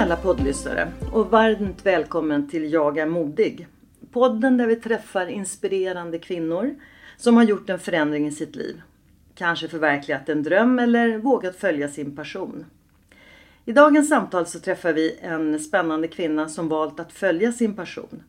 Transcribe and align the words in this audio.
Alla 0.00 0.16
poddlyssnare 0.16 0.92
och 1.12 1.30
varmt 1.30 1.86
välkommen 1.86 2.48
till 2.48 2.72
Jag 2.72 2.98
är 2.98 3.06
modig. 3.06 3.66
Podden 4.12 4.56
där 4.56 4.66
vi 4.66 4.76
träffar 4.76 5.26
inspirerande 5.26 6.18
kvinnor 6.18 6.74
som 7.16 7.36
har 7.36 7.44
gjort 7.44 7.70
en 7.70 7.78
förändring 7.78 8.26
i 8.26 8.32
sitt 8.32 8.56
liv. 8.56 8.82
Kanske 9.34 9.68
förverkligat 9.68 10.28
en 10.28 10.42
dröm 10.42 10.78
eller 10.78 11.18
vågat 11.18 11.56
följa 11.56 11.88
sin 11.88 12.16
passion. 12.16 12.64
I 13.64 13.72
dagens 13.72 14.08
samtal 14.08 14.46
så 14.46 14.60
träffar 14.60 14.92
vi 14.92 15.18
en 15.22 15.60
spännande 15.60 16.08
kvinna 16.08 16.48
som 16.48 16.68
valt 16.68 17.00
att 17.00 17.12
följa 17.12 17.52
sin 17.52 17.76
passion 17.76 18.22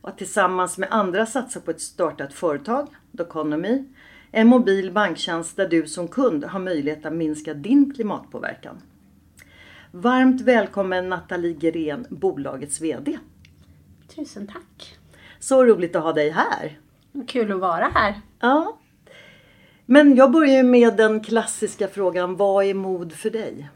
och 0.00 0.08
att 0.08 0.18
tillsammans 0.18 0.78
med 0.78 0.88
andra 0.90 1.26
satsa 1.26 1.60
på 1.60 1.70
ett 1.70 1.80
startat 1.80 2.34
företag, 2.34 2.88
Doconomy, 3.12 3.84
en 4.30 4.46
mobil 4.46 4.92
banktjänst 4.92 5.56
där 5.56 5.68
du 5.68 5.86
som 5.86 6.08
kund 6.08 6.44
har 6.44 6.60
möjlighet 6.60 7.06
att 7.06 7.12
minska 7.12 7.54
din 7.54 7.94
klimatpåverkan. 7.94 8.80
Varmt 9.96 10.40
välkommen 10.40 11.08
Nathalie 11.08 11.52
Gren, 11.52 12.06
bolagets 12.10 12.80
VD. 12.80 13.18
Tusen 14.14 14.46
tack. 14.46 14.98
Så 15.38 15.64
roligt 15.64 15.96
att 15.96 16.02
ha 16.02 16.12
dig 16.12 16.30
här. 16.30 16.78
Kul 17.26 17.52
att 17.52 17.60
vara 17.60 17.84
här. 17.94 18.14
Ja. 18.40 18.78
Men 19.86 20.16
jag 20.16 20.32
börjar 20.32 20.62
med 20.62 20.96
den 20.96 21.20
klassiska 21.20 21.88
frågan, 21.88 22.36
vad 22.36 22.64
är 22.64 22.74
mod 22.74 23.12
för 23.12 23.30
dig? 23.30 23.68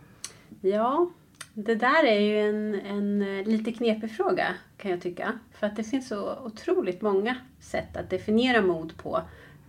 Ja, 0.61 1.11
det 1.55 1.75
där 1.75 2.05
är 2.05 2.21
ju 2.21 2.41
en, 2.41 2.75
en 2.75 3.39
eh, 3.39 3.47
lite 3.47 3.73
knepig 3.73 4.11
fråga 4.11 4.47
kan 4.77 4.91
jag 4.91 5.01
tycka. 5.01 5.33
För 5.53 5.67
att 5.67 5.77
det 5.77 5.85
finns 5.85 6.09
så 6.09 6.39
otroligt 6.45 7.03
många 7.03 7.37
sätt 7.61 7.97
att 7.97 8.11
definiera 8.11 8.63
mod 8.63 8.97
på. 8.97 9.21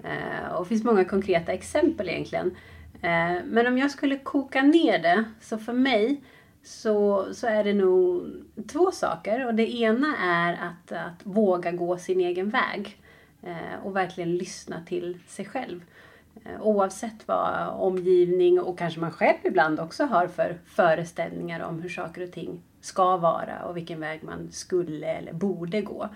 Eh, 0.03 0.53
och 0.53 0.63
det 0.63 0.69
finns 0.69 0.83
många 0.83 1.05
konkreta 1.05 1.51
exempel 1.51 2.09
egentligen. 2.09 2.55
Eh, 3.01 3.43
men 3.45 3.67
om 3.67 3.77
jag 3.77 3.91
skulle 3.91 4.17
koka 4.17 4.61
ner 4.61 4.99
det, 4.99 5.23
så 5.41 5.57
för 5.57 5.73
mig 5.73 6.21
så, 6.63 7.27
så 7.33 7.47
är 7.47 7.63
det 7.63 7.73
nog 7.73 8.31
två 8.67 8.91
saker. 8.91 9.47
Och 9.47 9.55
det 9.55 9.75
ena 9.75 10.17
är 10.17 10.53
att, 10.53 10.91
att 10.91 11.25
våga 11.25 11.71
gå 11.71 11.97
sin 11.97 12.19
egen 12.19 12.49
väg. 12.49 12.97
Eh, 13.41 13.85
och 13.85 13.95
verkligen 13.95 14.37
lyssna 14.37 14.81
till 14.85 15.19
sig 15.27 15.45
själv. 15.45 15.81
Eh, 16.45 16.61
oavsett 16.61 17.27
vad 17.27 17.67
omgivning 17.67 18.59
och 18.59 18.77
kanske 18.77 18.99
man 18.99 19.11
själv 19.11 19.37
ibland 19.43 19.79
också 19.79 20.05
har 20.05 20.27
för 20.27 20.57
föreställningar 20.65 21.59
om 21.59 21.81
hur 21.81 21.89
saker 21.89 22.23
och 22.23 22.31
ting 22.31 22.61
ska 22.81 23.17
vara 23.17 23.63
och 23.65 23.77
vilken 23.77 23.99
väg 23.99 24.23
man 24.23 24.51
skulle 24.51 25.07
eller 25.07 25.33
borde 25.33 25.81
gå. 25.81 26.09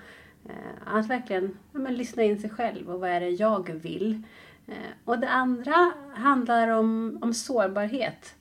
Eh, 0.46 0.96
att 0.98 1.08
verkligen 1.08 1.58
ja, 1.72 1.80
men, 1.80 1.94
lyssna 1.94 2.24
in 2.24 2.40
sig 2.40 2.50
själv 2.50 2.90
och 2.90 3.00
vad 3.00 3.10
är 3.10 3.20
det 3.20 3.30
jag 3.30 3.70
vill. 3.70 4.24
Eh, 4.68 4.74
och 5.06 5.20
det 5.20 5.30
andra 5.30 5.92
handlar 6.14 6.68
om, 6.68 7.20
om 7.22 7.34
sårbarhet. 7.34 8.36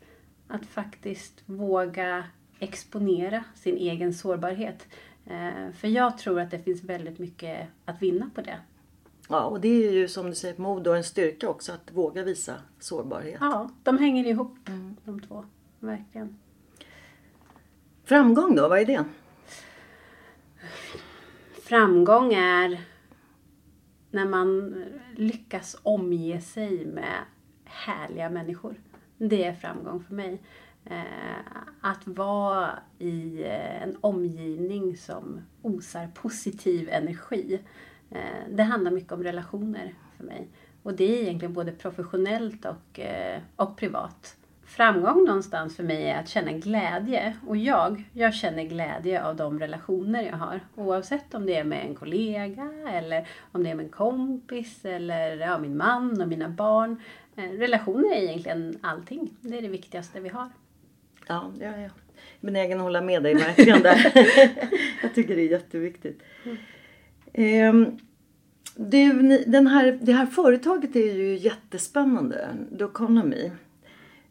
Att 0.48 0.66
faktiskt 0.66 1.42
våga 1.46 2.24
exponera 2.58 3.44
sin 3.54 3.76
egen 3.76 4.14
sårbarhet. 4.14 4.86
Eh, 5.26 5.72
För 5.72 5.88
jag 5.88 6.18
tror 6.18 6.40
att 6.40 6.50
det 6.50 6.58
finns 6.58 6.84
väldigt 6.84 7.18
mycket 7.18 7.68
att 7.84 8.02
vinna 8.02 8.30
på 8.34 8.40
det. 8.40 8.58
Ja, 9.28 9.44
och 9.44 9.60
det 9.60 9.68
är 9.68 9.92
ju 9.92 10.08
som 10.08 10.26
du 10.26 10.34
säger 10.34 10.60
mod 10.60 10.86
och 10.86 10.96
en 10.96 11.04
styrka 11.04 11.48
också 11.48 11.72
att 11.72 11.92
våga 11.92 12.22
visa 12.22 12.54
sårbarhet. 12.78 13.38
Ja, 13.40 13.70
de 13.82 13.98
hänger 13.98 14.26
ihop 14.26 14.56
de 15.04 15.20
två. 15.20 15.44
Verkligen. 15.80 16.38
Framgång 18.04 18.54
då, 18.54 18.68
vad 18.68 18.78
är 18.78 18.84
det? 18.84 19.04
Framgång 21.62 22.34
är 22.34 22.80
när 24.10 24.26
man 24.26 24.84
lyckas 25.16 25.76
omge 25.82 26.40
sig 26.40 26.86
med 26.86 27.24
härliga 27.64 28.30
människor. 28.30 28.74
Det 29.28 29.44
är 29.44 29.52
framgång 29.52 30.04
för 30.08 30.14
mig. 30.14 30.40
Eh, 30.84 31.46
Att 31.80 32.06
vara 32.06 32.70
i 32.98 33.42
eh, 33.42 33.82
en 33.82 33.96
omgivning 34.00 34.96
som 34.96 35.40
osar 35.62 36.08
positiv 36.14 36.88
energi. 36.92 37.60
Eh, 38.10 38.18
Det 38.50 38.62
handlar 38.62 38.90
mycket 38.90 39.12
om 39.12 39.22
relationer 39.22 39.94
för 40.16 40.24
mig. 40.24 40.48
Och 40.82 40.94
det 40.94 41.04
är 41.18 41.22
egentligen 41.22 41.52
både 41.54 41.72
professionellt 41.72 42.64
och, 42.64 43.00
eh, 43.00 43.40
och 43.56 43.76
privat. 43.76 44.36
Framgång 44.64 45.24
någonstans 45.24 45.76
för 45.76 45.82
mig 45.82 46.04
är 46.08 46.18
att 46.20 46.28
känna 46.28 46.52
glädje. 46.52 47.36
Och 47.46 47.56
jag, 47.56 48.04
jag 48.12 48.34
känner 48.34 48.62
glädje 48.64 49.24
av 49.24 49.36
de 49.36 49.58
relationer 49.58 50.22
jag 50.22 50.36
har. 50.36 50.60
Oavsett 50.76 51.34
om 51.34 51.46
det 51.46 51.56
är 51.56 51.64
med 51.64 51.86
en 51.86 51.94
kollega 51.94 52.70
eller 52.90 53.28
om 53.52 53.64
det 53.64 53.70
är 53.70 53.74
med 53.74 53.84
en 53.84 53.90
kompis 53.92 54.84
eller 54.84 55.36
ja, 55.36 55.58
min 55.58 55.76
man 55.76 56.20
och 56.22 56.28
mina 56.28 56.48
barn. 56.48 57.00
Eh, 57.36 57.50
Relationer 57.50 58.12
är 58.14 58.22
egentligen 58.22 58.78
allting. 58.80 59.30
Det 59.40 59.58
är 59.58 59.62
det 59.62 59.68
viktigaste 59.68 60.20
vi 60.20 60.28
har. 60.28 60.48
Ja, 61.26 61.52
ja, 61.60 61.76
ja. 61.80 61.90
Benägen 62.40 62.78
att 62.78 62.84
hålla 62.84 63.00
med 63.00 63.22
dig 63.22 63.34
verkligen 63.34 63.82
där. 63.82 64.12
jag 65.02 65.14
tycker 65.14 65.36
det 65.36 65.42
är 65.42 65.50
jätteviktigt. 65.50 66.22
Ehm, 67.32 67.98
du, 68.76 69.38
den 69.46 69.66
här, 69.66 69.98
det 70.02 70.12
här 70.12 70.26
företaget 70.26 70.96
är 70.96 71.14
ju 71.14 71.36
jättespännande, 71.36 72.48
Doconomy. 72.70 73.50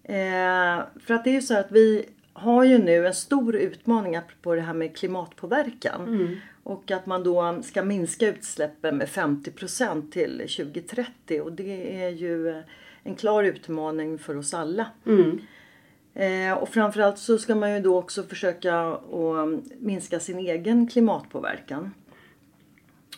Eh, 0.04 0.80
för 1.00 1.14
att 1.14 1.24
det 1.24 1.30
är 1.30 1.34
ju 1.34 1.42
så 1.42 1.58
att 1.58 1.72
vi 1.72 2.06
har 2.34 2.64
ju 2.64 2.78
nu 2.78 3.08
en 3.08 3.14
stor 3.14 3.56
utmaning 3.56 4.16
apropå 4.16 4.56
det 4.56 4.62
här 4.62 4.74
med 4.74 4.98
klimatpåverkan. 4.98 6.40
Och 6.64 6.92
att 6.92 7.06
man 7.06 7.24
då 7.24 7.62
ska 7.64 7.84
minska 7.84 8.28
utsläppen 8.28 8.98
med 8.98 9.08
50% 9.08 10.12
till 10.12 10.38
2030 10.38 11.42
och 11.42 11.52
det 11.52 12.04
är 12.04 12.10
ju 12.10 12.64
en 13.04 13.16
klar 13.16 13.44
utmaning 13.44 14.18
för 14.20 14.38
oss 14.38 14.54
alla. 14.54 14.88
Eh, 16.14 16.54
och 16.54 16.70
framförallt 16.70 17.18
så 17.18 17.38
ska 17.38 17.56
man 17.56 17.74
ju 17.74 17.80
då 17.80 17.98
också 17.98 18.24
försöka 18.24 18.80
att 18.92 19.48
minska 19.80 20.20
sin 20.20 20.40
egen 20.40 20.88
klimatpåverkan. 20.88 21.92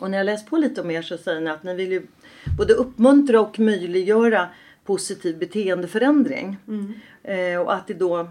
Och 0.00 0.10
när 0.10 0.18
jag 0.18 0.24
läst 0.24 0.46
på 0.46 0.56
lite 0.56 0.80
om 0.80 0.90
er 0.90 1.02
så 1.02 1.18
säger 1.18 1.40
ni 1.40 1.50
att 1.50 1.62
ni 1.62 1.74
vill 1.74 1.92
ju 1.92 2.02
både 2.58 2.74
uppmuntra 2.74 3.40
och 3.40 3.58
möjliggöra 3.58 4.48
positiv 4.84 5.38
beteendeförändring. 5.38 6.56
Eh, 7.22 7.60
och 7.60 7.74
att 7.74 7.86
det 7.86 7.94
då 7.94 8.28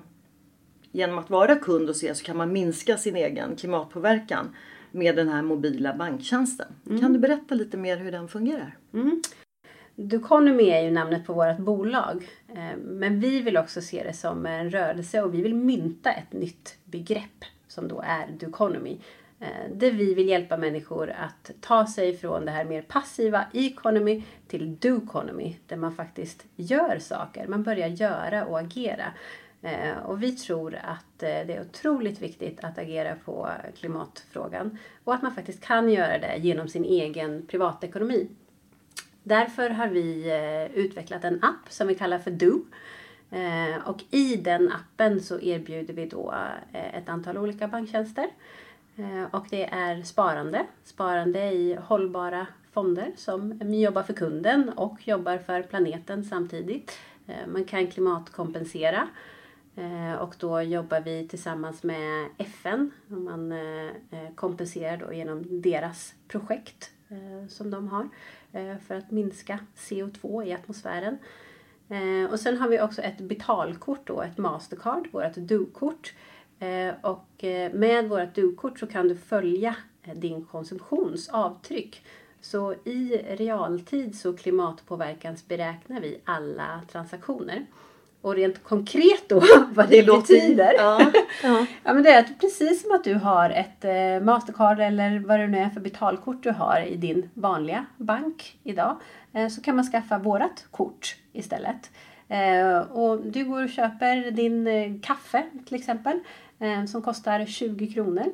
genom 0.91 1.17
att 1.17 1.29
vara 1.29 1.55
kund 1.55 1.89
och 1.89 1.95
se 1.95 2.15
så 2.15 2.23
kan 2.23 2.37
man 2.37 2.53
minska 2.53 2.97
sin 2.97 3.15
egen 3.15 3.55
klimatpåverkan 3.55 4.55
med 4.91 5.15
den 5.15 5.29
här 5.29 5.41
mobila 5.41 5.93
banktjänsten. 5.93 6.67
Kan 6.99 7.13
du 7.13 7.19
berätta 7.19 7.55
lite 7.55 7.77
mer 7.77 7.97
hur 7.97 8.11
den 8.11 8.27
fungerar? 8.27 8.77
Duconomy 9.95 10.69
är 10.69 10.81
ju 10.81 10.91
namnet 10.91 11.25
på 11.25 11.33
vårt 11.33 11.57
bolag. 11.57 12.27
Eh, 12.55 12.77
men 12.77 13.19
vi 13.19 13.41
vill 13.41 13.57
också 13.57 13.81
se 13.81 14.03
det 14.03 14.13
som 14.13 14.45
en 14.45 14.69
rörelse 14.69 15.21
och 15.21 15.33
vi 15.33 15.41
vill 15.41 15.55
mynta 15.55 16.11
ett 16.11 16.33
nytt 16.33 16.77
begrepp 16.85 17.45
som 17.67 17.87
då 17.87 18.03
är 18.07 18.27
Duconomy. 18.39 18.97
Eh, 19.39 19.71
där 19.73 19.91
vi 19.91 20.13
vill 20.13 20.29
hjälpa 20.29 20.57
människor 20.57 21.09
att 21.09 21.51
ta 21.61 21.87
sig 21.87 22.17
från 22.17 22.45
det 22.45 22.51
här 22.51 22.65
mer 22.65 22.81
passiva 22.81 23.45
economy 23.53 24.23
till 24.47 24.75
duconomy. 24.75 25.55
Där 25.67 25.77
man 25.77 25.95
faktiskt 25.95 26.45
gör 26.55 26.99
saker. 26.99 27.47
Man 27.47 27.63
börjar 27.63 27.87
göra 27.87 28.45
och 28.45 28.59
agera. 28.59 29.13
Eh, 29.61 29.97
och 30.05 30.23
vi 30.23 30.31
tror 30.31 30.75
att 30.83 31.19
det 31.19 31.53
är 31.53 31.61
otroligt 31.61 32.21
viktigt 32.21 32.63
att 32.63 32.77
agera 32.77 33.15
på 33.25 33.49
klimatfrågan. 33.79 34.77
Och 35.03 35.13
att 35.13 35.21
man 35.21 35.35
faktiskt 35.35 35.63
kan 35.63 35.89
göra 35.89 36.17
det 36.17 36.37
genom 36.37 36.67
sin 36.67 36.85
egen 36.85 37.45
privatekonomi. 37.47 38.29
Därför 39.23 39.69
har 39.69 39.87
vi 39.87 40.29
eh, 40.29 40.77
utvecklat 40.77 41.23
en 41.23 41.43
app 41.43 41.69
som 41.69 41.87
vi 41.87 41.95
kallar 41.95 42.19
för 42.19 42.31
Do. 42.31 42.65
Eh, 43.31 43.87
och 43.89 44.03
i 44.11 44.35
den 44.35 44.71
appen 44.71 45.21
så 45.21 45.39
erbjuder 45.39 45.93
vi 45.93 46.05
då 46.05 46.33
eh, 46.71 46.95
ett 46.95 47.09
antal 47.09 47.37
olika 47.37 47.67
banktjänster. 47.67 48.27
Och 49.31 49.45
det 49.49 49.65
är 49.65 50.03
sparande. 50.03 50.65
Sparande 50.83 51.51
i 51.51 51.77
hållbara 51.81 52.47
fonder 52.71 53.11
som 53.15 53.59
jobbar 53.73 54.03
för 54.03 54.13
kunden 54.13 54.69
och 54.69 55.07
jobbar 55.07 55.37
för 55.37 55.61
planeten 55.61 56.23
samtidigt. 56.23 56.99
Man 57.47 57.65
kan 57.65 57.87
klimatkompensera. 57.87 59.07
Och 60.19 60.35
då 60.39 60.61
jobbar 60.61 61.01
vi 61.01 61.27
tillsammans 61.27 61.83
med 61.83 62.27
FN. 62.37 62.91
Man 63.07 63.53
kompenserar 64.35 64.97
då 64.97 65.13
genom 65.13 65.61
deras 65.61 66.13
projekt 66.27 66.91
som 67.49 67.71
de 67.71 67.87
har 67.87 68.09
Eh, 68.53 68.77
för 68.87 68.95
att 68.95 69.11
minska 69.11 69.59
CO2 69.77 70.43
i 70.43 70.53
atmosfären. 70.53 71.17
Eh, 71.89 72.31
och 72.31 72.39
sen 72.39 72.57
har 72.57 72.69
vi 72.69 72.81
också 72.81 73.01
ett 73.01 73.17
betalkort 73.17 74.07
då, 74.07 74.21
ett 74.21 74.37
Mastercard, 74.37 75.07
vårt 75.11 75.35
Do-kort 75.35 76.13
eh, 76.59 76.93
och 77.01 77.43
med 77.73 78.09
vårt 78.09 78.35
du-kort 78.35 78.79
så 78.79 78.87
kan 78.87 79.07
du 79.07 79.15
följa 79.15 79.75
din 80.15 80.45
konsumtionsavtryck. 80.45 82.05
Så 82.41 82.73
i 82.73 83.17
realtid 83.29 84.19
så 84.19 84.37
klimatpåverkansberäknar 84.37 86.01
vi 86.01 86.21
alla 86.23 86.81
transaktioner. 86.91 87.65
Och 88.23 88.35
rent 88.35 88.63
konkret 88.63 89.29
då 89.29 89.43
vad 89.73 89.89
det, 89.89 90.01
det 90.01 90.17
betyder. 90.17 90.73
Ja, 90.77 91.11
ja. 91.43 91.65
ja, 91.83 91.93
men 91.93 92.03
det 92.03 92.09
är 92.09 92.19
att 92.19 92.39
precis 92.39 92.81
som 92.81 92.95
att 92.95 93.03
du 93.03 93.13
har 93.13 93.49
ett 93.49 93.85
Mastercard 94.23 94.79
eller 94.79 95.19
vad 95.19 95.39
det 95.39 95.47
nu 95.47 95.57
är 95.57 95.69
för 95.69 95.79
betalkort 95.79 96.43
du 96.43 96.51
har 96.51 96.81
i 96.81 96.95
din 96.95 97.29
vanliga 97.33 97.85
bank 97.97 98.57
idag. 98.63 98.99
så 99.55 99.61
kan 99.61 99.75
man 99.75 99.85
skaffa 99.85 100.17
vårat 100.17 100.65
kort 100.71 101.15
istället. 101.33 101.91
och 102.89 103.19
du 103.25 103.45
går 103.45 103.63
och 103.63 103.69
köper 103.69 104.31
din 104.31 104.99
kaffe 105.01 105.43
till 105.65 105.75
exempel 105.75 106.19
eh, 106.63 106.85
som 106.85 107.01
kostar 107.01 107.45
20 107.45 107.87
kronor. 107.87 108.25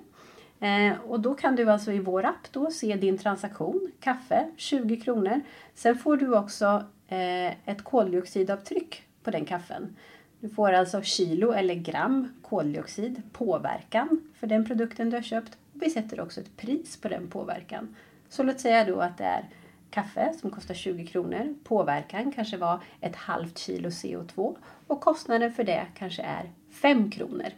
Eh, 0.60 1.00
och 1.08 1.20
då 1.20 1.34
kan 1.34 1.56
du 1.56 1.72
alltså 1.72 1.92
i 1.92 2.00
vår 2.00 2.26
app 2.26 2.52
då 2.52 2.72
se 2.72 2.96
din 2.96 3.18
transaktion, 3.18 3.92
kaffe, 4.00 4.48
20 4.58 5.00
kronor. 5.00 5.42
Sen 5.76 5.98
får 5.98 6.18
du 6.18 6.38
också 6.38 6.84
eh, 7.08 7.70
ett 7.70 7.84
koldioxidavtryck 7.84 9.04
på 9.30 9.38
den 9.38 9.46
kaffen. 9.46 9.96
Du 10.40 10.50
får 10.50 10.72
alltså 10.72 11.02
kilo 11.02 11.52
eller 11.52 11.76
gram 11.76 12.34
koldioxid, 12.42 13.22
påverkan 13.32 14.22
för 14.36 14.48
den 14.48 14.66
produkten 14.66 15.10
du 15.10 15.18
har 15.18 15.22
köpt. 15.22 15.58
Vi 15.74 15.90
sätter 15.90 16.20
också 16.20 16.42
ett 16.42 16.58
pris 16.58 16.98
på 16.98 17.08
den 17.08 17.28
påverkan. 17.28 17.96
Så 18.30 18.44
låt 18.44 18.60
säga 18.60 18.86
då 18.86 19.00
att 19.00 19.18
det 19.18 19.24
är 19.24 19.50
kaffe 19.90 20.34
som 20.42 20.52
kostar 20.52 20.74
20 20.74 21.08
kronor. 21.08 21.56
Påverkan 21.64 22.32
kanske 22.32 22.58
var 22.58 22.80
ett 23.02 23.16
halvt 23.16 23.58
kilo 23.58 23.90
CO2 23.90 24.58
och 24.88 25.02
kostnaden 25.02 25.54
för 25.54 25.64
det 25.64 25.88
kanske 25.96 26.22
är 26.22 26.52
5 26.82 27.12
kronor. 27.12 27.50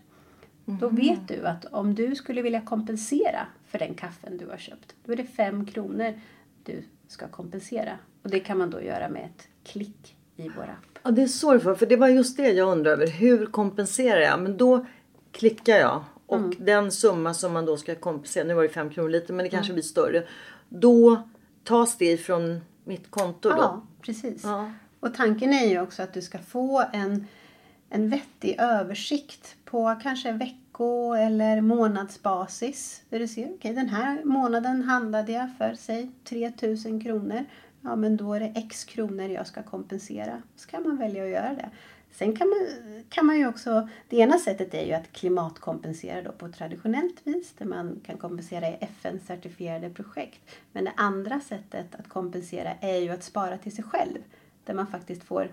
Mm. 0.67 0.79
Då 0.79 0.89
vet 0.89 1.27
du 1.27 1.47
att 1.47 1.65
om 1.65 1.95
du 1.95 2.15
skulle 2.15 2.41
vilja 2.41 2.61
kompensera 2.61 3.47
för 3.65 3.79
den 3.79 3.93
kaffen 3.93 4.37
du 4.37 4.47
har 4.47 4.57
köpt, 4.57 4.95
då 5.05 5.11
är 5.11 5.17
det 5.17 5.25
fem 5.25 5.65
kronor 5.65 6.19
du 6.63 6.83
ska 7.07 7.27
kompensera. 7.27 7.97
Och 8.23 8.29
det 8.29 8.39
kan 8.39 8.57
man 8.57 8.69
då 8.69 8.81
göra 8.81 9.09
med 9.09 9.25
ett 9.25 9.47
klick 9.63 10.15
i 10.35 10.49
vår 10.49 10.63
app. 10.63 10.90
Ja, 11.03 11.11
det 11.11 11.21
är 11.21 11.27
så 11.27 11.53
det 11.53 11.75
för 11.75 11.85
det 11.85 11.95
var 11.95 12.07
just 12.07 12.37
det 12.37 12.51
jag 12.51 12.69
undrade 12.69 13.03
över. 13.03 13.07
Hur 13.07 13.45
kompenserar 13.45 14.21
jag? 14.21 14.39
Men 14.39 14.57
då 14.57 14.85
klickar 15.31 15.77
jag 15.77 16.03
och 16.25 16.37
mm. 16.37 16.55
den 16.59 16.91
summa 16.91 17.33
som 17.33 17.53
man 17.53 17.65
då 17.65 17.77
ska 17.77 17.95
kompensera, 17.95 18.43
nu 18.43 18.53
var 18.53 18.63
det 18.63 18.69
fem 18.69 18.89
kronor 18.89 19.09
lite 19.09 19.33
men 19.33 19.43
det 19.43 19.49
kanske 19.49 19.71
mm. 19.71 19.75
blir 19.75 19.83
större. 19.83 20.23
Då 20.69 21.21
tas 21.63 21.97
det 21.97 22.11
ifrån 22.11 22.61
mitt 22.83 23.11
konto 23.11 23.49
då? 23.49 23.55
Ja, 23.57 23.81
precis. 24.01 24.43
Ja. 24.43 24.71
Och 24.99 25.13
tanken 25.13 25.53
är 25.53 25.67
ju 25.67 25.81
också 25.81 26.03
att 26.03 26.13
du 26.13 26.21
ska 26.21 26.39
få 26.39 26.83
en 26.93 27.27
en 27.93 28.09
vettig 28.09 28.55
översikt 28.59 29.55
på 29.65 29.99
kanske 30.03 30.31
vecko 30.31 31.13
eller 31.13 31.61
månadsbasis. 31.61 33.01
Där 33.09 33.19
du 33.19 33.27
ser, 33.27 33.43
okej 33.43 33.55
okay, 33.55 33.73
den 33.73 33.89
här 33.89 34.23
månaden 34.23 34.83
handlade 34.83 35.31
jag 35.31 35.49
för 35.57 35.75
säg 35.79 36.11
3000 36.23 37.01
kronor. 37.03 37.45
Ja 37.81 37.95
men 37.95 38.17
då 38.17 38.33
är 38.33 38.39
det 38.39 38.53
x 38.55 38.83
kronor 38.83 39.29
jag 39.29 39.47
ska 39.47 39.63
kompensera. 39.63 40.41
Så 40.55 40.69
kan 40.69 40.83
man 40.83 40.97
välja 40.97 41.23
att 41.23 41.29
göra 41.29 41.53
det. 41.53 41.69
Sen 42.11 42.35
kan 42.35 42.49
man, 42.49 42.67
kan 43.09 43.25
man 43.25 43.37
ju 43.37 43.47
också, 43.47 43.89
det 44.09 44.17
ena 44.17 44.37
sättet 44.37 44.73
är 44.73 44.85
ju 44.85 44.93
att 44.93 45.11
klimatkompensera 45.11 46.21
då 46.21 46.31
på 46.31 46.49
traditionellt 46.49 47.27
vis 47.27 47.53
där 47.57 47.65
man 47.65 47.99
kan 48.05 48.17
kompensera 48.17 48.69
i 48.69 48.77
FN-certifierade 48.81 49.93
projekt. 49.93 50.41
Men 50.71 50.85
det 50.85 50.93
andra 50.97 51.39
sättet 51.39 51.95
att 51.95 52.09
kompensera 52.09 52.73
är 52.81 52.97
ju 52.97 53.09
att 53.09 53.23
spara 53.23 53.57
till 53.57 53.75
sig 53.75 53.83
själv 53.83 54.17
där 54.65 54.73
man 54.73 54.87
faktiskt 54.87 55.23
får 55.23 55.49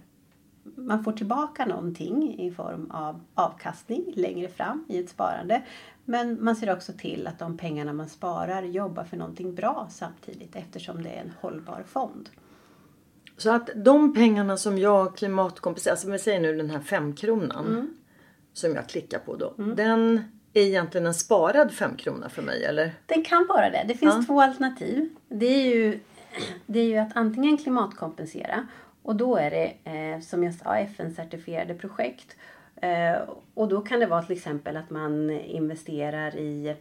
man 0.75 1.05
får 1.05 1.13
tillbaka 1.13 1.67
någonting 1.67 2.39
i 2.39 2.51
form 2.51 2.91
av 2.91 3.21
avkastning 3.35 4.13
längre 4.17 4.49
fram 4.49 4.85
i 4.89 4.99
ett 4.99 5.09
sparande. 5.09 5.63
Men 6.05 6.45
man 6.45 6.57
ser 6.57 6.73
också 6.73 6.93
till 6.93 7.27
att 7.27 7.39
de 7.39 7.57
pengarna 7.57 7.93
man 7.93 8.09
sparar 8.09 8.63
jobbar 8.63 9.05
för 9.05 9.17
någonting 9.17 9.55
bra 9.55 9.87
samtidigt 9.91 10.57
eftersom 10.57 11.03
det 11.03 11.09
är 11.09 11.21
en 11.21 11.33
hållbar 11.41 11.85
fond. 11.87 12.29
Så 13.37 13.51
att 13.51 13.71
de 13.75 14.15
pengarna 14.15 14.57
som 14.57 14.79
jag 14.79 15.17
klimatkompenserar, 15.17 15.93
alltså 15.93 16.11
vi 16.11 16.19
säger 16.19 16.41
nu 16.41 16.57
den 16.57 16.71
här 16.71 16.81
femkronan 16.81 17.67
mm. 17.67 17.97
som 18.53 18.75
jag 18.75 18.89
klickar 18.89 19.19
på 19.19 19.37
då. 19.37 19.55
Mm. 19.59 19.77
Den 19.77 20.23
är 20.53 20.63
egentligen 20.63 21.07
en 21.07 21.15
sparad 21.15 21.73
femkrona 21.73 22.29
för 22.29 22.43
mig 22.43 22.65
eller? 22.65 22.95
Den 23.07 23.25
kan 23.25 23.47
vara 23.47 23.71
det. 23.71 23.85
Det 23.89 23.95
finns 23.95 24.15
ja. 24.15 24.25
två 24.27 24.41
alternativ. 24.41 25.09
Det 25.29 25.47
är, 25.47 25.75
ju, 25.75 26.01
det 26.67 26.81
är 26.81 26.85
ju 26.85 26.99
att 26.99 27.17
antingen 27.17 27.57
klimatkompensera 27.57 28.67
och 29.09 29.17
då 29.17 29.37
är 29.37 29.51
det, 29.51 29.91
eh, 29.91 30.21
som 30.21 30.45
jag 30.45 30.55
sa, 30.55 30.77
FN-certifierade 30.77 31.75
projekt. 31.75 32.37
Eh, 32.77 33.17
och 33.55 33.69
då 33.69 33.81
kan 33.81 34.01
det 34.01 34.07
vara 34.07 34.23
till 34.23 34.37
exempel 34.37 34.77
att 34.77 34.91
man 34.91 35.31
investerar 35.31 36.37
i 36.37 36.77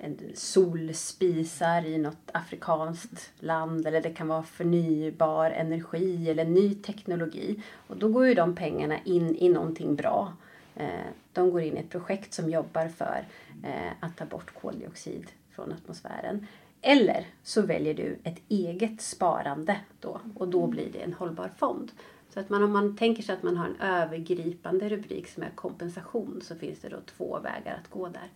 en 0.00 0.18
solspisar 0.34 1.86
i 1.86 1.98
något 1.98 2.30
afrikanskt 2.32 3.30
land 3.40 3.86
eller 3.86 4.00
det 4.00 4.10
kan 4.10 4.28
vara 4.28 4.42
förnybar 4.42 5.50
energi 5.50 6.30
eller 6.30 6.44
ny 6.44 6.74
teknologi. 6.74 7.62
Och 7.86 7.96
då 7.96 8.08
går 8.08 8.26
ju 8.26 8.34
de 8.34 8.54
pengarna 8.54 8.98
in 9.04 9.36
i 9.36 9.48
någonting 9.48 9.96
bra. 9.96 10.32
Eh, 10.76 11.06
de 11.32 11.50
går 11.50 11.62
in 11.62 11.76
i 11.76 11.80
ett 11.80 11.90
projekt 11.90 12.32
som 12.34 12.50
jobbar 12.50 12.88
för 12.88 13.26
eh, 13.64 13.92
att 14.00 14.16
ta 14.16 14.24
bort 14.24 14.54
koldioxid 14.60 15.26
från 15.50 15.72
atmosfären. 15.72 16.46
Eller 16.86 17.26
så 17.42 17.62
väljer 17.62 17.94
du 17.94 18.18
ett 18.24 18.38
eget 18.48 19.00
sparande 19.00 19.80
då 20.00 20.20
och 20.34 20.48
då 20.48 20.66
blir 20.66 20.92
det 20.92 20.98
en 20.98 21.12
hållbar 21.12 21.50
fond. 21.58 21.92
Så 22.30 22.40
att 22.40 22.48
man, 22.48 22.62
om 22.62 22.72
man 22.72 22.96
tänker 22.96 23.22
sig 23.22 23.34
att 23.34 23.42
man 23.42 23.56
har 23.56 23.66
en 23.66 23.80
övergripande 23.80 24.88
rubrik 24.88 25.28
som 25.28 25.42
är 25.42 25.50
kompensation 25.54 26.40
så 26.42 26.54
finns 26.54 26.80
det 26.80 26.88
då 26.88 26.96
två 27.16 27.38
vägar 27.40 27.80
att 27.82 27.90
gå 27.90 28.08
där. 28.08 28.28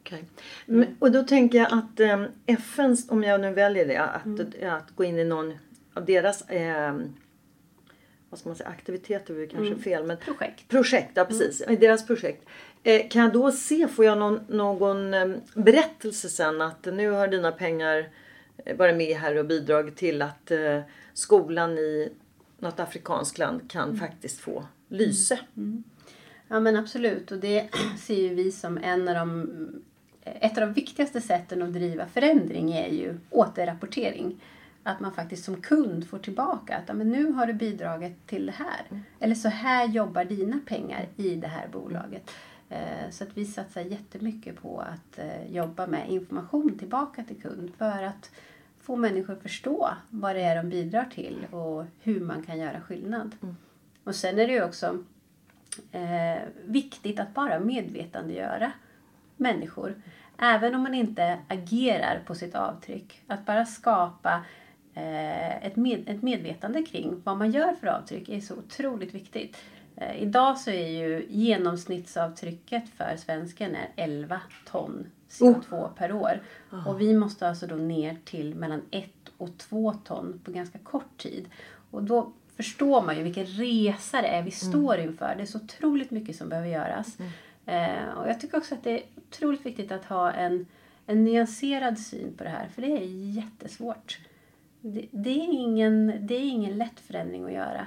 Okay. 0.00 0.22
Mm. 0.68 0.96
Och 0.98 1.12
då 1.12 1.22
tänker 1.22 1.58
jag 1.58 1.72
att 1.72 2.00
eh, 2.00 2.24
FNs, 2.46 3.10
om 3.10 3.22
jag 3.22 3.40
nu 3.40 3.52
väljer 3.52 3.86
det, 3.86 3.98
att, 3.98 4.24
mm. 4.24 4.74
att 4.74 4.90
gå 4.90 5.04
in 5.04 5.18
i 5.18 5.24
någon 5.24 5.58
av 5.94 6.04
deras 6.04 6.48
eh, 6.48 6.94
vad 8.30 8.40
ska 8.40 8.48
man 8.48 8.56
säga, 8.56 8.68
aktiviteter 8.68 9.34
är 9.34 9.46
kanske 9.46 9.66
mm. 9.66 9.82
fel 9.82 10.04
men 10.04 10.16
projekt. 10.16 10.68
Projekt, 10.68 11.10
ja 11.14 11.24
precis. 11.24 11.62
Mm. 11.62 11.80
Deras 11.80 12.06
projekt. 12.06 12.48
Eh, 12.82 13.08
kan 13.08 13.22
jag 13.22 13.32
då 13.32 13.52
se, 13.52 13.88
får 13.88 14.04
jag 14.04 14.18
någon, 14.18 14.40
någon 14.48 15.14
eh, 15.14 15.28
berättelse 15.54 16.28
sen 16.28 16.60
att 16.60 16.84
nu 16.84 17.10
har 17.10 17.28
dina 17.28 17.52
pengar 17.52 18.08
eh, 18.64 18.76
varit 18.76 18.96
med 18.96 19.16
här 19.16 19.38
och 19.38 19.46
bidragit 19.46 19.96
till 19.96 20.22
att 20.22 20.52
skolan 21.12 21.78
i 21.78 22.12
något 22.58 22.80
afrikanskt 22.80 23.38
land 23.38 23.70
kan 23.70 23.88
mm. 23.88 24.00
faktiskt 24.00 24.40
få 24.40 24.66
lyse. 24.88 25.34
Mm. 25.34 25.68
mm. 25.68 25.84
Ja 26.48 26.60
men 26.60 26.76
absolut 26.76 27.30
och 27.30 27.38
det 27.38 27.68
ser 27.98 28.16
ju 28.16 28.34
vi 28.34 28.52
som 28.52 28.78
en 28.78 29.08
av 29.08 29.14
de 29.14 29.48
ett 30.24 30.58
av 30.58 30.60
de 30.60 30.72
viktigaste 30.72 31.20
sätten 31.20 31.62
att 31.62 31.72
driva 31.72 32.06
förändring 32.06 32.72
är 32.72 32.88
ju 32.88 33.18
återrapportering. 33.30 34.40
Att 34.82 35.00
man 35.00 35.12
faktiskt 35.12 35.44
som 35.44 35.62
kund 35.62 36.08
får 36.08 36.18
tillbaka 36.18 36.76
att 36.76 36.96
men 36.96 37.10
nu 37.10 37.32
har 37.32 37.46
du 37.46 37.52
bidragit 37.52 38.26
till 38.26 38.46
det 38.46 38.52
här. 38.52 38.86
Mm. 38.90 39.02
Eller 39.20 39.34
så 39.34 39.48
här 39.48 39.88
jobbar 39.88 40.24
dina 40.24 40.60
pengar 40.66 41.08
i 41.16 41.34
det 41.34 41.46
här 41.46 41.68
bolaget. 41.72 42.30
Eh, 42.70 43.10
så 43.10 43.24
att 43.24 43.36
vi 43.36 43.44
satsar 43.44 43.80
jättemycket 43.80 44.56
på 44.56 44.80
att 44.80 45.18
eh, 45.18 45.52
jobba 45.52 45.86
med 45.86 46.10
information 46.10 46.78
tillbaka 46.78 47.24
till 47.24 47.42
kund 47.42 47.70
för 47.78 48.02
att 48.02 48.30
få 48.80 48.96
människor 48.96 49.32
att 49.32 49.42
förstå 49.42 49.90
vad 50.10 50.36
det 50.36 50.42
är 50.42 50.56
de 50.56 50.70
bidrar 50.70 51.04
till 51.04 51.46
och 51.50 51.84
hur 52.00 52.20
man 52.20 52.42
kan 52.42 52.58
göra 52.58 52.80
skillnad. 52.80 53.36
Mm. 53.42 53.56
Och 54.04 54.14
sen 54.14 54.38
är 54.38 54.46
det 54.46 54.52
ju 54.52 54.64
också 54.64 55.04
eh, 55.92 56.42
viktigt 56.64 57.20
att 57.20 57.34
bara 57.34 57.60
medvetandegöra 57.60 58.72
människor. 59.36 60.02
Även 60.38 60.74
om 60.74 60.82
man 60.82 60.94
inte 60.94 61.38
agerar 61.48 62.22
på 62.26 62.34
sitt 62.34 62.54
avtryck. 62.54 63.22
Att 63.26 63.46
bara 63.46 63.66
skapa 63.66 64.44
eh, 64.94 65.66
ett, 65.66 65.76
med, 65.76 66.08
ett 66.08 66.22
medvetande 66.22 66.82
kring 66.82 67.22
vad 67.24 67.36
man 67.36 67.50
gör 67.50 67.72
för 67.72 67.86
avtryck 67.86 68.28
är 68.28 68.40
så 68.40 68.54
otroligt 68.54 69.14
viktigt. 69.14 69.56
Eh, 69.96 70.22
idag 70.22 70.58
så 70.58 70.70
är 70.70 70.88
ju 70.88 71.26
genomsnittsavtrycket 71.28 72.88
för 72.88 73.16
svensken 73.16 73.74
är 73.74 73.88
11 73.96 74.40
ton 74.66 75.06
CO2 75.30 75.72
oh. 75.72 75.94
per 75.94 76.12
år. 76.12 76.42
Oh. 76.72 76.88
Och 76.88 77.00
vi 77.00 77.14
måste 77.14 77.48
alltså 77.48 77.66
då 77.66 77.74
ner 77.74 78.16
till 78.24 78.54
mellan 78.54 78.82
1 78.90 79.10
och 79.36 79.58
2 79.58 79.92
ton 79.92 80.40
på 80.44 80.52
ganska 80.52 80.78
kort 80.78 81.16
tid. 81.16 81.48
Och 81.90 82.02
då 82.02 82.32
förstår 82.56 83.02
man 83.02 83.16
ju 83.16 83.22
vilken 83.22 83.46
resa 83.46 84.22
det 84.22 84.28
är 84.28 84.42
vi 84.42 84.54
mm. 84.62 84.72
står 84.72 84.98
inför. 84.98 85.34
Det 85.36 85.42
är 85.42 85.46
så 85.46 85.58
otroligt 85.58 86.10
mycket 86.10 86.36
som 86.36 86.48
behöver 86.48 86.68
göras. 86.68 87.18
Mm. 87.18 87.30
Eh, 87.66 88.18
och 88.18 88.28
jag 88.28 88.40
tycker 88.40 88.58
också 88.58 88.74
att 88.74 88.84
det 88.84 88.90
är 88.90 89.02
otroligt 89.16 89.66
viktigt 89.66 89.92
att 89.92 90.04
ha 90.04 90.32
en, 90.32 90.66
en 91.06 91.24
nyanserad 91.24 91.98
syn 91.98 92.34
på 92.36 92.44
det 92.44 92.50
här. 92.50 92.68
För 92.74 92.82
det 92.82 92.88
är 92.88 93.34
jättesvårt. 93.36 94.18
Det, 94.80 95.06
det, 95.10 95.30
är 95.30 95.52
ingen, 95.52 96.14
det 96.20 96.34
är 96.34 96.48
ingen 96.48 96.78
lätt 96.78 97.00
förändring 97.00 97.44
att 97.44 97.52
göra. 97.52 97.86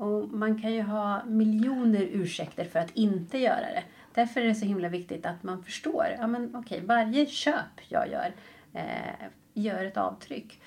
Och 0.00 0.28
man 0.28 0.62
kan 0.62 0.72
ju 0.72 0.82
ha 0.82 1.24
miljoner 1.24 2.08
ursäkter 2.12 2.64
för 2.64 2.78
att 2.78 2.90
inte 2.94 3.38
göra 3.38 3.60
det. 3.60 3.82
Därför 4.14 4.40
är 4.40 4.44
det 4.44 4.54
så 4.54 4.64
himla 4.64 4.88
viktigt 4.88 5.26
att 5.26 5.42
man 5.42 5.64
förstår. 5.64 6.06
Ja, 6.18 6.26
men 6.26 6.56
okej, 6.56 6.82
varje 6.84 7.26
köp 7.26 7.80
jag 7.88 8.08
gör 8.10 8.32
eh, 8.74 9.28
gör 9.54 9.84
ett 9.84 9.96
avtryck. 9.96 10.60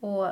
Och 0.00 0.26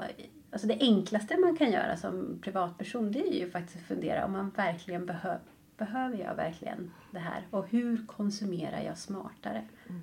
alltså 0.50 0.67
det 0.67 0.79
enklaste 0.81 1.37
man 1.37 1.57
kan 1.57 1.71
göra 1.71 1.97
som 1.97 2.38
privatperson 2.43 3.12
det 3.12 3.29
är 3.29 3.41
ju 3.41 3.50
faktiskt 3.50 3.77
att 3.77 3.83
fundera 3.83 4.25
om 4.25 4.33
man 4.33 4.50
verkligen 4.50 5.07
behöver 5.07 5.41
Behöver 5.79 6.19
jag 6.19 6.35
verkligen 6.35 6.91
det 7.11 7.19
här? 7.19 7.47
Och 7.50 7.69
hur 7.71 8.07
konsumerar 8.07 8.83
jag 8.87 8.99
smartare? 8.99 9.65
Mm. 9.88 10.03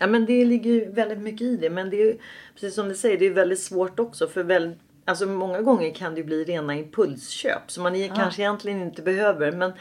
Ja 0.00 0.06
men 0.06 0.26
det 0.26 0.44
ligger 0.44 0.70
ju 0.70 0.90
väldigt 0.90 1.18
mycket 1.18 1.42
i 1.42 1.56
det. 1.56 1.70
Men 1.70 1.90
det 1.90 1.96
är 1.96 2.16
precis 2.54 2.74
som 2.74 2.88
du 2.88 2.94
säger, 2.94 3.18
det 3.18 3.26
är 3.26 3.34
väldigt 3.34 3.60
svårt 3.60 3.98
också. 4.00 4.28
För 4.28 4.44
väldigt, 4.44 4.78
alltså 5.10 5.26
många 5.26 5.62
gånger 5.62 5.94
kan 5.94 6.14
det 6.14 6.24
bli 6.24 6.44
rena 6.44 6.74
impulsköp. 6.74 7.70
Som 7.70 7.82
man 7.82 8.00
ja. 8.00 8.14
kanske 8.14 8.42
egentligen 8.42 8.82
inte 8.82 9.02
behöver. 9.02 9.52
Men 9.52 9.72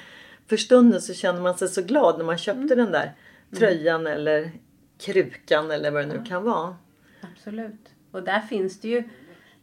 för 0.48 0.58
stunden 0.58 1.02
så 1.02 1.14
känner 1.14 1.42
man 1.42 1.58
sig 1.58 1.68
så 1.68 1.82
glad 1.82 2.18
när 2.18 2.26
man 2.26 2.38
köpte 2.38 2.74
mm. 2.74 2.78
den 2.78 2.92
där 2.92 3.04
mm. 3.04 3.60
tröjan 3.60 4.02
mm. 4.02 4.14
eller 4.14 4.52
krukan 4.98 5.72
eller 5.72 5.92
vad 5.92 6.02
det 6.02 6.08
nu 6.08 6.16
ja. 6.16 6.26
kan 6.26 6.44
vara. 6.44 6.76
Absolut. 7.22 7.94
Och 8.12 8.24
där 8.24 8.40
finns 8.40 8.80
det 8.80 8.88
ju 8.88 9.04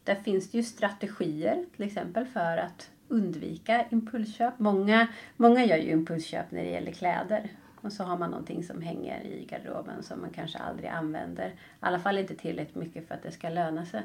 där 0.03 0.15
finns 0.15 0.51
det 0.51 0.57
ju 0.57 0.63
strategier 0.63 1.65
till 1.75 1.85
exempel 1.85 2.25
för 2.25 2.57
att 2.57 2.89
undvika 3.07 3.85
impulsköp. 3.89 4.59
Många, 4.59 5.07
många 5.37 5.65
gör 5.65 5.77
ju 5.77 5.91
impulsköp 5.91 6.51
när 6.51 6.63
det 6.63 6.69
gäller 6.69 6.91
kläder. 6.91 7.49
Och 7.81 7.93
så 7.93 8.03
har 8.03 8.17
man 8.17 8.29
någonting 8.29 8.63
som 8.63 8.81
hänger 8.81 9.23
i 9.23 9.45
garderoben 9.45 10.03
som 10.03 10.21
man 10.21 10.29
kanske 10.29 10.57
aldrig 10.57 10.89
använder. 10.89 11.47
I 11.47 11.53
alla 11.79 11.99
fall 11.99 12.17
inte 12.17 12.35
tillräckligt 12.35 12.75
mycket 12.75 13.07
för 13.07 13.15
att 13.15 13.23
det 13.23 13.31
ska 13.31 13.49
löna 13.49 13.85
sig. 13.85 14.01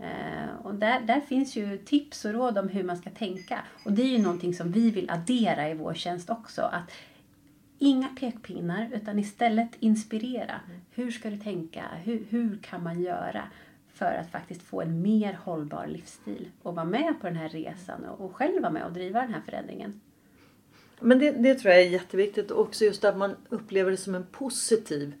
Eh, 0.00 0.66
och 0.66 0.74
där, 0.74 1.00
där 1.00 1.20
finns 1.20 1.56
ju 1.56 1.78
tips 1.78 2.24
och 2.24 2.32
råd 2.32 2.58
om 2.58 2.68
hur 2.68 2.84
man 2.84 2.96
ska 2.96 3.10
tänka. 3.10 3.62
Och 3.84 3.92
det 3.92 4.02
är 4.02 4.08
ju 4.08 4.18
någonting 4.18 4.54
som 4.54 4.72
vi 4.72 4.90
vill 4.90 5.10
addera 5.10 5.70
i 5.70 5.74
vår 5.74 5.94
tjänst 5.94 6.30
också. 6.30 6.62
Att 6.62 6.90
Inga 7.82 8.08
pekpinnar 8.08 8.90
utan 8.94 9.18
istället 9.18 9.68
inspirera. 9.80 10.60
Hur 10.90 11.10
ska 11.10 11.30
du 11.30 11.36
tänka? 11.36 11.84
Hur, 12.04 12.24
hur 12.30 12.58
kan 12.62 12.82
man 12.82 13.02
göra? 13.02 13.44
för 14.00 14.12
att 14.12 14.30
faktiskt 14.30 14.62
få 14.62 14.80
en 14.80 15.02
mer 15.02 15.38
hållbar 15.44 15.86
livsstil 15.86 16.48
och 16.62 16.74
vara 16.74 16.84
med 16.84 17.14
på 17.20 17.26
den 17.26 17.36
här 17.36 17.48
resan 17.48 18.04
och 18.04 18.36
själv 18.36 18.62
vara 18.62 18.72
med 18.72 18.84
och 18.84 18.92
driva 18.92 19.20
den 19.20 19.34
här 19.34 19.40
förändringen. 19.40 20.00
Men 21.00 21.18
det, 21.18 21.30
det 21.30 21.54
tror 21.54 21.74
jag 21.74 21.82
är 21.82 21.88
jätteviktigt 21.88 22.50
också 22.50 22.84
just 22.84 23.04
att 23.04 23.16
man 23.16 23.36
upplever 23.48 23.90
det 23.90 23.96
som 23.96 24.14
en 24.14 24.26
positiv 24.26 25.14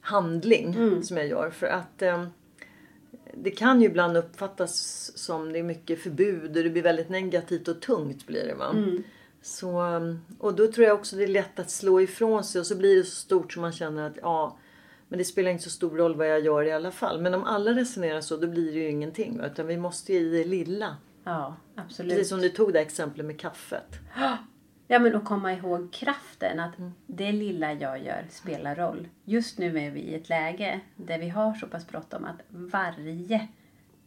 handling 0.00 0.74
mm. 0.74 1.02
som 1.02 1.16
jag 1.16 1.26
gör. 1.26 1.50
För 1.50 1.66
att 1.66 2.02
eh, 2.02 2.26
det 3.34 3.50
kan 3.50 3.80
ju 3.80 3.86
ibland 3.86 4.16
uppfattas 4.16 5.12
som 5.14 5.52
det 5.52 5.58
är 5.58 5.62
mycket 5.62 6.02
förbud 6.02 6.56
och 6.56 6.64
det 6.64 6.70
blir 6.70 6.82
väldigt 6.82 7.08
negativt 7.08 7.68
och 7.68 7.80
tungt 7.80 8.26
blir 8.26 8.44
det 8.46 8.54
va. 8.54 8.70
Mm. 8.70 9.02
Så, 9.42 9.82
och 10.38 10.54
då 10.54 10.72
tror 10.72 10.86
jag 10.86 10.94
också 10.94 11.16
det 11.16 11.24
är 11.24 11.28
lätt 11.28 11.58
att 11.58 11.70
slå 11.70 12.00
ifrån 12.00 12.44
sig 12.44 12.58
och 12.60 12.66
så 12.66 12.76
blir 12.76 12.96
det 12.96 13.04
så 13.04 13.16
stort 13.16 13.52
som 13.52 13.62
man 13.62 13.72
känner 13.72 14.06
att 14.06 14.18
ja 14.22 14.58
men 15.08 15.18
det 15.18 15.24
spelar 15.24 15.50
inte 15.50 15.64
så 15.64 15.70
stor 15.70 15.96
roll 15.96 16.16
vad 16.16 16.28
jag 16.28 16.40
gör 16.40 16.64
i 16.64 16.72
alla 16.72 16.90
fall. 16.90 17.20
Men 17.20 17.34
om 17.34 17.44
alla 17.44 17.70
resonerar 17.70 18.20
så 18.20 18.36
då 18.36 18.46
blir 18.46 18.72
det 18.72 18.78
ju 18.78 18.90
ingenting. 18.90 19.40
Utan 19.40 19.66
vi 19.66 19.76
måste 19.76 20.12
ju 20.12 20.18
i 20.18 20.38
det 20.38 20.44
lilla. 20.44 20.96
Ja, 21.24 21.56
absolut. 21.74 22.12
Precis 22.12 22.28
som 22.28 22.40
du 22.40 22.48
tog 22.48 22.72
det 22.72 22.80
exemplet 22.80 23.26
med 23.26 23.40
kaffet. 23.40 23.86
Ja, 24.86 24.98
men 24.98 25.16
att 25.16 25.24
komma 25.24 25.52
ihåg 25.52 25.92
kraften. 25.92 26.60
Att 26.60 26.78
mm. 26.78 26.92
det 27.06 27.32
lilla 27.32 27.72
jag 27.72 28.04
gör 28.04 28.26
spelar 28.30 28.74
roll. 28.74 29.08
Just 29.24 29.58
nu 29.58 29.78
är 29.78 29.90
vi 29.90 30.00
i 30.00 30.14
ett 30.14 30.28
läge 30.28 30.80
där 30.96 31.18
vi 31.18 31.28
har 31.28 31.54
så 31.54 31.66
pass 31.66 31.86
bråttom 31.86 32.24
att 32.24 32.42
varje, 32.48 33.48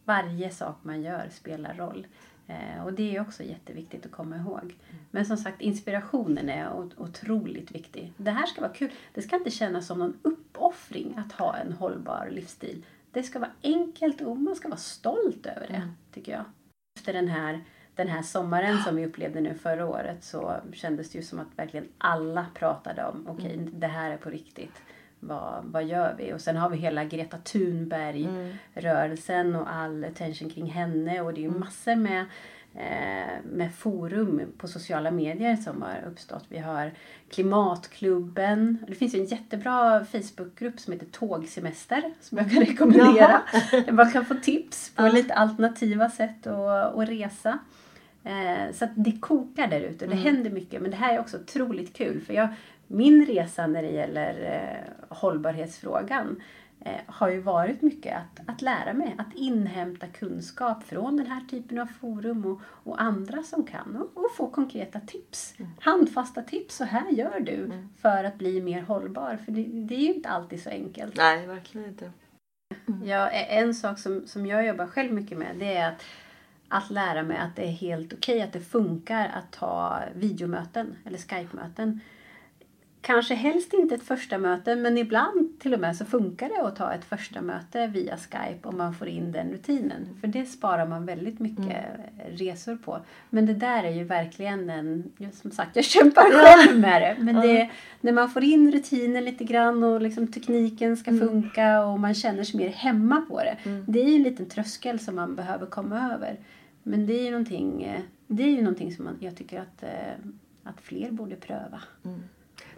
varje 0.04 0.50
sak 0.50 0.76
man 0.82 1.02
gör 1.02 1.28
spelar 1.30 1.74
roll. 1.74 2.06
Eh, 2.46 2.84
och 2.84 2.92
det 2.92 3.16
är 3.16 3.20
också 3.20 3.42
jätteviktigt 3.42 4.06
att 4.06 4.12
komma 4.12 4.36
ihåg. 4.36 4.76
Men 5.10 5.26
som 5.26 5.36
sagt, 5.36 5.60
inspirationen 5.60 6.48
är 6.48 6.72
otroligt 6.96 7.70
viktig. 7.70 8.12
Det 8.16 8.30
här 8.30 8.46
ska 8.46 8.60
vara 8.60 8.72
kul. 8.72 8.90
Det 9.14 9.22
ska 9.22 9.36
inte 9.36 9.50
kännas 9.50 9.86
som 9.86 9.98
någon 9.98 10.18
uppoffring 10.22 11.14
att 11.16 11.32
ha 11.32 11.56
en 11.56 11.72
hållbar 11.72 12.28
livsstil. 12.30 12.84
Det 13.10 13.22
ska 13.22 13.38
vara 13.38 13.50
enkelt 13.62 14.20
och 14.20 14.36
man 14.36 14.56
ska 14.56 14.68
vara 14.68 14.78
stolt 14.78 15.46
över 15.46 15.66
det, 15.68 15.74
mm. 15.74 15.88
tycker 16.12 16.32
jag. 16.32 16.44
Efter 16.98 17.12
den 17.12 17.28
här, 17.28 17.64
den 17.98 18.08
här 18.08 18.22
sommaren 18.22 18.82
som 18.82 18.96
vi 18.96 19.06
upplevde 19.06 19.40
nu 19.40 19.54
förra 19.54 19.86
året 19.86 20.24
så 20.24 20.54
kändes 20.72 21.10
det 21.10 21.18
ju 21.18 21.24
som 21.24 21.38
att 21.38 21.46
verkligen 21.56 21.88
alla 21.98 22.46
pratade 22.54 23.04
om, 23.04 23.26
okej, 23.28 23.44
okay, 23.44 23.56
mm. 23.56 23.80
det 23.80 23.86
här 23.86 24.10
är 24.10 24.16
på 24.16 24.30
riktigt. 24.30 24.82
Vad, 25.20 25.64
vad 25.64 25.84
gör 25.84 26.14
vi? 26.18 26.32
Och 26.32 26.40
sen 26.40 26.56
har 26.56 26.70
vi 26.70 26.76
hela 26.76 27.04
Greta 27.04 27.38
Thunberg-rörelsen 27.38 29.46
mm. 29.46 29.60
och 29.60 29.74
all 29.74 30.04
attention 30.04 30.50
kring 30.50 30.66
henne. 30.66 31.20
Och 31.20 31.34
det 31.34 31.40
är 31.40 31.42
ju 31.42 31.48
mm. 31.48 31.60
massor 31.60 31.96
med, 31.96 32.24
eh, 32.74 33.42
med 33.52 33.74
forum 33.74 34.42
på 34.58 34.68
sociala 34.68 35.10
medier 35.10 35.56
som 35.56 35.82
har 35.82 36.04
uppstått. 36.06 36.44
Vi 36.48 36.58
har 36.58 36.92
Klimatklubben. 37.30 38.84
Det 38.88 38.94
finns 38.94 39.14
en 39.14 39.24
jättebra 39.24 40.04
Facebookgrupp 40.04 40.80
som 40.80 40.92
heter 40.92 41.06
Tågsemester 41.06 42.12
som 42.20 42.38
jag 42.38 42.50
kan 42.50 42.62
rekommendera. 42.64 43.42
Där 43.70 43.92
man 43.92 44.12
kan 44.12 44.24
få 44.24 44.34
tips 44.34 44.92
på 44.94 45.08
lite 45.08 45.34
alternativa 45.34 46.10
sätt 46.10 46.46
att, 46.46 46.96
att 46.96 47.08
resa. 47.08 47.58
Eh, 48.24 48.72
så 48.72 48.84
att 48.84 48.90
det 48.94 49.18
kokar 49.20 49.66
där 49.66 49.80
ute. 49.80 50.06
Det 50.06 50.12
mm. 50.12 50.24
händer 50.24 50.50
mycket. 50.50 50.82
Men 50.82 50.90
det 50.90 50.96
här 50.96 51.14
är 51.14 51.20
också 51.20 51.36
otroligt 51.36 51.96
kul. 51.96 52.20
För 52.20 52.34
jag 52.34 52.48
min 52.88 53.26
resa 53.26 53.66
när 53.66 53.82
det 53.82 53.90
gäller 53.90 54.62
eh, 54.62 55.16
hållbarhetsfrågan 55.16 56.42
eh, 56.80 57.00
har 57.06 57.28
ju 57.28 57.40
varit 57.40 57.82
mycket 57.82 58.16
att, 58.16 58.48
att 58.48 58.62
lära 58.62 58.92
mig, 58.92 59.14
att 59.18 59.34
inhämta 59.34 60.06
kunskap 60.06 60.84
från 60.84 61.16
den 61.16 61.26
här 61.26 61.40
typen 61.40 61.78
av 61.78 61.86
forum 61.86 62.46
och, 62.46 62.60
och 62.64 63.02
andra 63.02 63.42
som 63.42 63.66
kan 63.66 63.96
och, 63.96 64.24
och 64.24 64.36
få 64.36 64.50
konkreta 64.50 65.00
tips. 65.00 65.54
Mm. 65.58 65.70
Handfasta 65.80 66.42
tips, 66.42 66.76
så 66.76 66.84
här 66.84 67.10
gör 67.10 67.40
du 67.40 67.64
mm. 67.64 67.88
för 68.00 68.24
att 68.24 68.38
bli 68.38 68.60
mer 68.60 68.82
hållbar. 68.82 69.38
För 69.44 69.52
det, 69.52 69.62
det, 69.62 69.94
är 69.94 70.00
ju 70.00 70.14
inte 70.14 70.28
alltid 70.28 70.62
så 70.62 70.70
enkelt. 70.70 71.16
Nej, 71.16 71.46
verkligen 71.46 71.88
inte. 71.88 72.12
Mm. 72.88 73.08
Ja, 73.08 73.28
en 73.30 73.74
sak 73.74 73.98
som, 73.98 74.26
som 74.26 74.46
jag 74.46 74.66
jobbar 74.66 74.86
själv 74.86 75.12
mycket 75.12 75.38
med 75.38 75.56
det 75.58 75.76
är 75.76 75.88
att 75.88 76.04
att 76.68 76.90
lära 76.90 77.22
mig 77.22 77.38
att 77.38 77.56
det 77.56 77.62
är 77.62 77.72
helt 77.72 78.12
okej, 78.12 78.34
okay, 78.34 78.46
att 78.46 78.52
det 78.52 78.60
funkar 78.60 79.28
att 79.34 79.52
ta 79.52 80.00
videomöten 80.14 80.96
eller 81.04 81.18
Skype-möten. 81.18 82.00
Kanske 83.00 83.34
helst 83.34 83.72
inte 83.72 83.94
ett 83.94 84.02
första 84.02 84.38
möte 84.38 84.76
men 84.76 84.98
ibland 84.98 85.60
till 85.60 85.74
och 85.74 85.80
med 85.80 85.96
så 85.96 86.04
funkar 86.04 86.48
det 86.48 86.68
att 86.68 86.76
ta 86.76 86.92
ett 86.92 87.04
första 87.04 87.40
möte 87.40 87.86
via 87.86 88.16
Skype 88.16 88.68
om 88.68 88.78
man 88.78 88.94
får 88.94 89.08
in 89.08 89.32
den 89.32 89.50
rutinen. 89.50 90.08
För 90.20 90.28
det 90.28 90.46
sparar 90.46 90.86
man 90.86 91.06
väldigt 91.06 91.38
mycket 91.38 91.58
mm. 91.58 92.36
resor 92.36 92.76
på. 92.76 93.00
Men 93.30 93.46
det 93.46 93.54
där 93.54 93.84
är 93.84 93.90
ju 93.90 94.04
verkligen 94.04 94.70
en, 94.70 95.12
som 95.32 95.50
sagt 95.50 95.76
jag 95.76 95.84
kämpar 95.84 96.22
själv 96.22 96.80
med 96.80 97.02
det. 97.02 97.16
Men 97.22 97.34
det, 97.34 97.70
när 98.00 98.12
man 98.12 98.30
får 98.30 98.44
in 98.44 98.72
rutinen 98.72 99.24
lite 99.24 99.44
grann 99.44 99.84
och 99.84 100.00
liksom 100.00 100.26
tekniken 100.26 100.96
ska 100.96 101.10
mm. 101.10 101.28
funka 101.28 101.84
och 101.84 102.00
man 102.00 102.14
känner 102.14 102.44
sig 102.44 102.60
mer 102.60 102.68
hemma 102.68 103.24
på 103.28 103.38
det. 103.38 103.56
Mm. 103.64 103.84
Det 103.88 104.00
är 104.00 104.08
ju 104.08 104.16
en 104.16 104.22
liten 104.22 104.48
tröskel 104.48 105.00
som 105.00 105.16
man 105.16 105.36
behöver 105.36 105.66
komma 105.66 106.14
över. 106.14 106.36
Men 106.82 107.06
det 107.06 107.12
är 107.12 107.24
ju 107.24 107.30
någonting, 107.30 107.82
eh, 107.82 108.00
det 108.26 108.42
är 108.42 108.50
ju 108.50 108.62
någonting 108.62 108.94
som 108.94 109.04
man, 109.04 109.16
jag 109.20 109.36
tycker 109.36 109.60
att, 109.60 109.82
eh, 109.82 110.14
att 110.62 110.80
fler 110.80 111.10
borde 111.10 111.36
pröva. 111.36 111.82
Mm. 112.04 112.20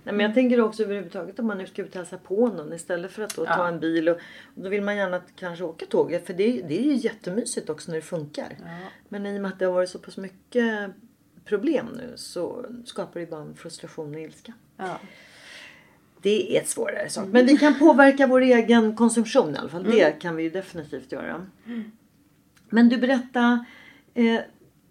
Nej, 0.04 0.14
men 0.14 0.26
jag 0.26 0.34
tänker 0.34 0.60
också 0.60 0.82
överhuvudtaget 0.82 1.38
om 1.38 1.46
man 1.46 1.58
nu 1.58 1.66
ska 1.66 1.82
ut 1.82 1.88
och 1.88 1.96
hälsa 1.96 2.18
på 2.18 2.48
någon 2.48 2.72
istället 2.72 3.12
för 3.12 3.22
att 3.22 3.36
då 3.36 3.44
ja. 3.44 3.54
ta 3.54 3.68
en 3.68 3.80
bil. 3.80 4.08
Och, 4.08 4.16
och, 4.54 4.62
då 4.62 4.68
vill 4.68 4.82
man 4.82 4.96
gärna 4.96 5.20
kanske 5.36 5.64
åka 5.64 5.86
tåg. 5.86 6.20
För 6.24 6.34
det, 6.34 6.62
det 6.62 6.78
är 6.78 6.82
ju 6.82 6.94
jättemysigt 6.94 7.70
också 7.70 7.90
när 7.90 7.96
det 7.96 8.02
funkar. 8.02 8.56
Ja. 8.58 8.64
Men 9.08 9.26
i 9.26 9.38
och 9.38 9.42
med 9.42 9.52
att 9.52 9.58
det 9.58 9.64
har 9.64 9.72
varit 9.72 9.90
så 9.90 9.98
pass 9.98 10.16
mycket 10.16 10.90
problem 11.44 11.86
nu 11.96 12.12
så 12.16 12.66
skapar 12.84 13.20
det 13.20 13.26
bara 13.26 13.42
en 13.42 13.54
frustration 13.54 14.14
och 14.14 14.20
ilska. 14.20 14.52
Ja. 14.76 15.00
Det 16.22 16.56
är 16.56 16.60
ett 16.60 16.68
svårare 16.68 17.08
sak. 17.08 17.28
Men 17.28 17.46
vi 17.46 17.56
kan 17.56 17.78
påverka 17.78 18.26
vår 18.26 18.40
egen 18.40 18.96
konsumtion 18.96 19.54
i 19.54 19.58
alla 19.58 19.68
fall. 19.68 19.86
Mm. 19.86 19.96
Det 19.96 20.10
kan 20.20 20.36
vi 20.36 20.42
ju 20.42 20.50
definitivt 20.50 21.12
göra. 21.12 21.46
Mm. 21.66 21.92
Men 22.68 22.88
du 22.88 22.96
berätta. 22.96 23.64
Eh, 24.14 24.40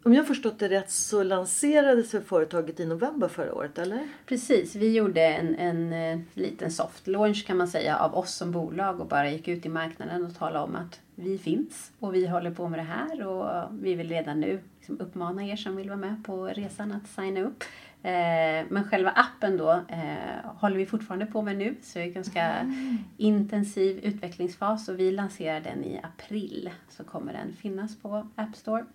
Om 0.09 0.15
jag 0.15 0.27
förstått 0.27 0.59
det 0.59 0.69
rätt 0.69 0.91
så 0.91 1.23
lanserades 1.23 2.15
företaget 2.25 2.79
i 2.79 2.85
november 2.85 3.27
förra 3.27 3.53
året, 3.53 3.77
eller? 3.77 4.07
Precis, 4.25 4.75
vi 4.75 4.95
gjorde 4.95 5.25
en, 5.25 5.55
en, 5.55 5.93
en 5.93 6.25
liten 6.33 6.71
soft 6.71 7.07
launch 7.07 7.47
kan 7.47 7.57
man 7.57 7.67
säga 7.67 7.97
av 7.97 8.15
oss 8.15 8.35
som 8.35 8.51
bolag 8.51 8.99
och 8.99 9.07
bara 9.07 9.31
gick 9.31 9.47
ut 9.47 9.65
i 9.65 9.69
marknaden 9.69 10.25
och 10.25 10.35
talade 10.35 10.59
om 10.59 10.75
att 10.75 10.99
vi 11.15 11.37
finns 11.37 11.91
och 11.99 12.15
vi 12.15 12.27
håller 12.27 12.51
på 12.51 12.69
med 12.69 12.79
det 12.79 12.83
här 12.83 13.27
och 13.27 13.69
vi 13.81 13.95
vill 13.95 14.09
redan 14.09 14.39
nu 14.39 14.59
liksom 14.77 14.99
uppmana 14.99 15.45
er 15.45 15.55
som 15.55 15.75
vill 15.75 15.89
vara 15.89 15.99
med 15.99 16.25
på 16.25 16.45
resan 16.45 16.91
att 16.91 17.07
signa 17.07 17.41
upp. 17.41 17.63
Eh, 18.03 18.65
men 18.69 18.83
själva 18.89 19.09
appen 19.09 19.57
då 19.57 19.71
eh, 19.71 20.51
håller 20.55 20.77
vi 20.77 20.85
fortfarande 20.85 21.25
på 21.25 21.41
med 21.41 21.57
nu 21.57 21.75
så 21.81 21.99
det 21.99 22.03
är 22.03 22.07
en 22.07 22.13
ganska 22.13 22.43
mm. 22.43 22.97
intensiv 23.17 23.99
utvecklingsfas 24.03 24.89
och 24.89 24.99
vi 24.99 25.11
lanserar 25.11 25.61
den 25.61 25.83
i 25.83 26.01
april. 26.03 26.69
Så 26.89 27.03
kommer 27.03 27.33
den 27.33 27.53
finnas 27.53 28.01
på 28.01 28.27
App 28.35 28.55
Store 28.55 28.85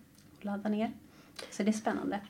ladda 0.45 0.69
ner. 0.69 0.93
Så 1.51 1.63
det 1.63 1.71
är 1.71 1.73
spännande. 1.73 2.21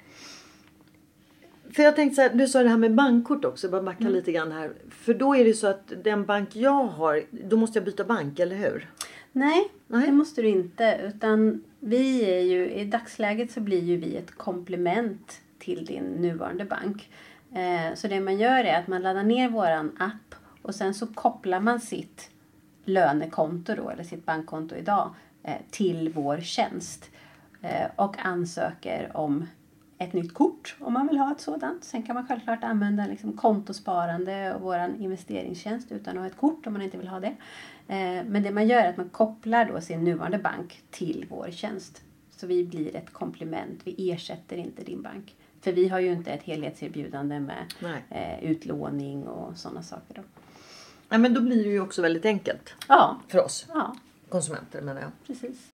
För 1.73 1.83
jag 1.83 1.97
tänkte 1.97 2.14
så 2.14 2.23
här, 2.23 2.35
du 2.35 2.49
sa 2.49 2.62
det 2.62 2.68
här 2.68 2.76
med 2.76 2.94
bankkort 2.94 3.44
också, 3.44 3.68
bara 3.68 3.83
backa 3.83 4.00
mm. 4.00 4.12
lite 4.12 4.33
grann 4.33 4.52
här. 4.52 4.73
För 4.90 5.14
då 5.14 5.37
är 5.37 5.44
det 5.44 5.54
så 5.54 5.66
att 5.66 5.92
den 6.04 6.25
bank 6.25 6.56
jag 6.56 6.85
har, 6.85 7.23
då 7.30 7.56
måste 7.56 7.78
jag 7.78 7.85
byta 7.87 8.04
bank, 8.04 8.38
eller 8.38 8.56
hur? 8.56 8.90
Nej, 9.33 9.71
Nej, 9.87 10.06
det 10.06 10.12
måste 10.12 10.42
du 10.42 10.49
inte. 10.49 11.00
Utan 11.02 11.64
vi 11.80 12.25
är 12.25 12.40
ju, 12.40 12.71
i 12.71 12.85
dagsläget 12.85 13.52
så 13.52 13.61
blir 13.61 13.83
ju 13.83 13.97
vi 13.97 14.16
ett 14.16 14.35
komplement 14.35 15.40
till 15.59 15.85
din 15.85 16.04
nuvarande 16.04 16.64
bank. 16.64 17.11
Eh, 17.54 17.94
så 17.94 18.09
det 18.09 18.21
man 18.21 18.38
gör 18.38 18.64
är 18.64 18.78
att 18.78 18.87
man 18.87 19.02
laddar 19.02 19.23
ner 19.23 19.49
våran 19.49 19.97
app 19.99 20.35
och 20.62 20.75
sen 20.75 20.94
så 20.94 21.06
kopplar 21.06 21.61
man 21.61 21.80
sitt 21.80 22.30
lönekonto 22.85 23.75
då, 23.75 23.90
eller 23.90 24.04
sitt 24.04 24.26
bankkonto 24.26 24.76
idag, 24.76 25.14
eh, 25.42 25.54
till 25.71 26.12
vår 26.14 26.40
tjänst. 26.40 27.11
Eh, 27.64 27.90
och 27.97 28.18
ansöker 28.18 29.16
om 29.16 29.47
ett 29.99 30.12
nytt 30.12 30.35
kort 30.35 30.76
om 30.80 30.92
man 30.92 31.06
vill 31.06 31.18
ha 31.18 31.33
ett 31.33 31.40
sådant. 31.40 31.85
Sen 31.85 32.02
kan 32.02 32.14
man 32.14 32.26
självklart 32.26 32.64
använda 32.64 33.06
liksom 33.06 33.33
kontosparande 33.33 34.54
och 34.54 34.61
vår 34.61 34.78
investeringstjänst 34.99 35.92
utan 35.92 36.16
att 36.16 36.23
ha 36.23 36.26
ett 36.26 36.37
kort 36.37 36.66
om 36.66 36.73
man 36.73 36.83
inte 36.83 36.99
vill 36.99 37.09
ha 37.09 37.21
det. 37.21 37.35
Eh, 37.88 38.25
men 38.25 38.42
det 38.42 38.50
man 38.50 38.68
gör 38.68 38.78
är 38.80 38.88
att 38.88 38.97
man 38.97 39.09
kopplar 39.09 39.64
då 39.64 39.80
sin 39.80 40.04
nuvarande 40.04 40.38
bank 40.38 40.83
till 40.90 41.26
vår 41.30 41.50
tjänst. 41.50 42.02
Så 42.37 42.47
vi 42.47 42.64
blir 42.64 42.97
ett 42.97 43.12
komplement. 43.12 43.80
Vi 43.85 44.11
ersätter 44.11 44.56
inte 44.56 44.85
din 44.85 45.02
bank. 45.02 45.35
För 45.61 45.73
vi 45.73 45.88
har 45.88 46.00
ju 46.00 46.12
inte 46.12 46.30
ett 46.30 46.42
helhetserbjudande 46.42 47.40
med 47.40 47.66
eh, 48.11 48.44
utlåning 48.44 49.26
och 49.26 49.56
sådana 49.56 49.83
saker. 49.83 50.14
Då. 50.14 50.23
Ja, 51.09 51.18
men 51.18 51.35
då 51.35 51.40
blir 51.40 51.64
det 51.64 51.71
ju 51.71 51.80
också 51.80 52.02
väldigt 52.02 52.25
enkelt. 52.25 52.75
Ja. 52.88 53.21
För 53.28 53.44
oss. 53.44 53.66
Ja. 53.68 53.97
Konsumenter 54.28 54.83
menar 54.83 55.00
jag. 55.00 55.11
Precis. 55.26 55.74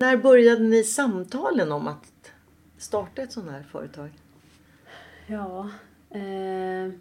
När 0.00 0.16
började 0.16 0.62
ni 0.62 0.84
samtalen 0.84 1.72
om 1.72 1.88
att 1.88 2.32
starta 2.78 3.22
ett 3.22 3.32
sånt 3.32 3.50
här 3.50 3.62
företag? 3.62 4.10
Ja, 5.26 5.70
eh, 6.10 6.92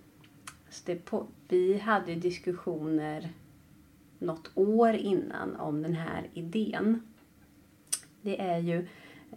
det 0.85 0.95
på, 1.05 1.27
vi 1.47 1.77
hade 1.77 2.15
diskussioner 2.15 3.29
något 4.19 4.51
år 4.55 4.93
innan 4.93 5.55
om 5.55 5.81
den 5.81 5.93
här 5.93 6.29
idén. 6.33 7.01
Det 8.21 8.41
är 8.41 8.57
ju 8.57 8.87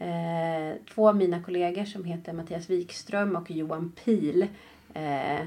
eh, 0.00 0.76
två 0.94 1.08
av 1.08 1.16
mina 1.16 1.42
kollegor 1.42 1.84
som 1.84 2.04
heter 2.04 2.32
Mattias 2.32 2.70
Wikström 2.70 3.36
och 3.36 3.50
Johan 3.50 3.92
Pil 4.04 4.46
eh, 4.94 5.46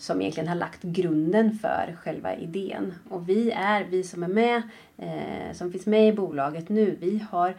som 0.00 0.20
egentligen 0.20 0.48
har 0.48 0.56
lagt 0.56 0.82
grunden 0.82 1.58
för 1.58 1.96
själva 2.02 2.34
idén. 2.34 2.94
Och 3.08 3.28
vi 3.28 3.50
är, 3.50 3.84
vi 3.84 4.02
som 4.02 4.22
är 4.22 4.28
med, 4.28 4.62
eh, 4.98 5.52
som 5.52 5.72
finns 5.72 5.86
med 5.86 6.08
i 6.08 6.12
bolaget 6.12 6.68
nu, 6.68 6.96
vi 7.00 7.26
har 7.30 7.54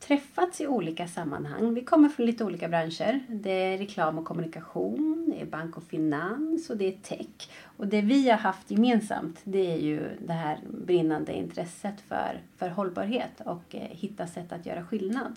träffats 0.00 0.60
i 0.60 0.66
olika 0.66 1.08
sammanhang. 1.08 1.74
Vi 1.74 1.84
kommer 1.84 2.08
från 2.08 2.26
lite 2.26 2.44
olika 2.44 2.68
branscher. 2.68 3.20
Det 3.28 3.50
är 3.50 3.78
reklam 3.78 4.18
och 4.18 4.24
kommunikation, 4.24 5.32
det 5.34 5.40
är 5.40 5.46
bank 5.46 5.76
och 5.76 5.84
finans 5.84 6.70
och 6.70 6.76
det 6.76 6.88
är 6.88 6.98
tech. 7.02 7.50
Och 7.76 7.86
det 7.86 8.00
vi 8.00 8.30
har 8.30 8.38
haft 8.38 8.70
gemensamt 8.70 9.40
det 9.44 9.72
är 9.72 9.78
ju 9.78 10.08
det 10.26 10.32
här 10.32 10.58
brinnande 10.84 11.32
intresset 11.32 12.00
för, 12.08 12.40
för 12.56 12.68
hållbarhet 12.68 13.40
och 13.44 13.74
eh, 13.74 13.88
hitta 13.90 14.26
sätt 14.26 14.52
att 14.52 14.66
göra 14.66 14.84
skillnad. 14.84 15.36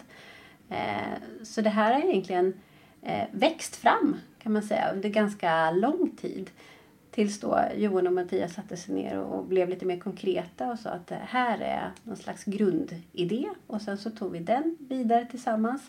Eh, 0.69 1.43
så 1.43 1.61
det 1.61 1.69
här 1.69 1.93
har 1.93 2.09
egentligen 2.09 2.47
eh, 2.47 2.53
växt 3.31 3.75
fram 3.75 4.15
kan 4.39 4.53
man 4.53 4.63
säga 4.63 4.91
under 4.93 5.09
ganska 5.09 5.71
lång 5.71 6.09
tid. 6.21 6.49
Tills 7.11 7.39
då 7.39 7.59
Johan 7.75 8.07
och 8.07 8.13
Mattias 8.13 8.53
satte 8.53 8.77
sig 8.77 8.95
ner 8.95 9.19
och 9.19 9.45
blev 9.45 9.69
lite 9.69 9.85
mer 9.85 9.99
konkreta 9.99 10.71
och 10.71 10.79
sa 10.79 10.89
att 10.89 11.07
det 11.07 11.21
här 11.27 11.59
är 11.59 11.91
någon 12.03 12.17
slags 12.17 12.43
grundidé 12.43 13.49
och 13.67 13.81
sen 13.81 13.97
så 13.97 14.09
tog 14.09 14.31
vi 14.31 14.39
den 14.39 14.77
vidare 14.79 15.25
tillsammans. 15.25 15.81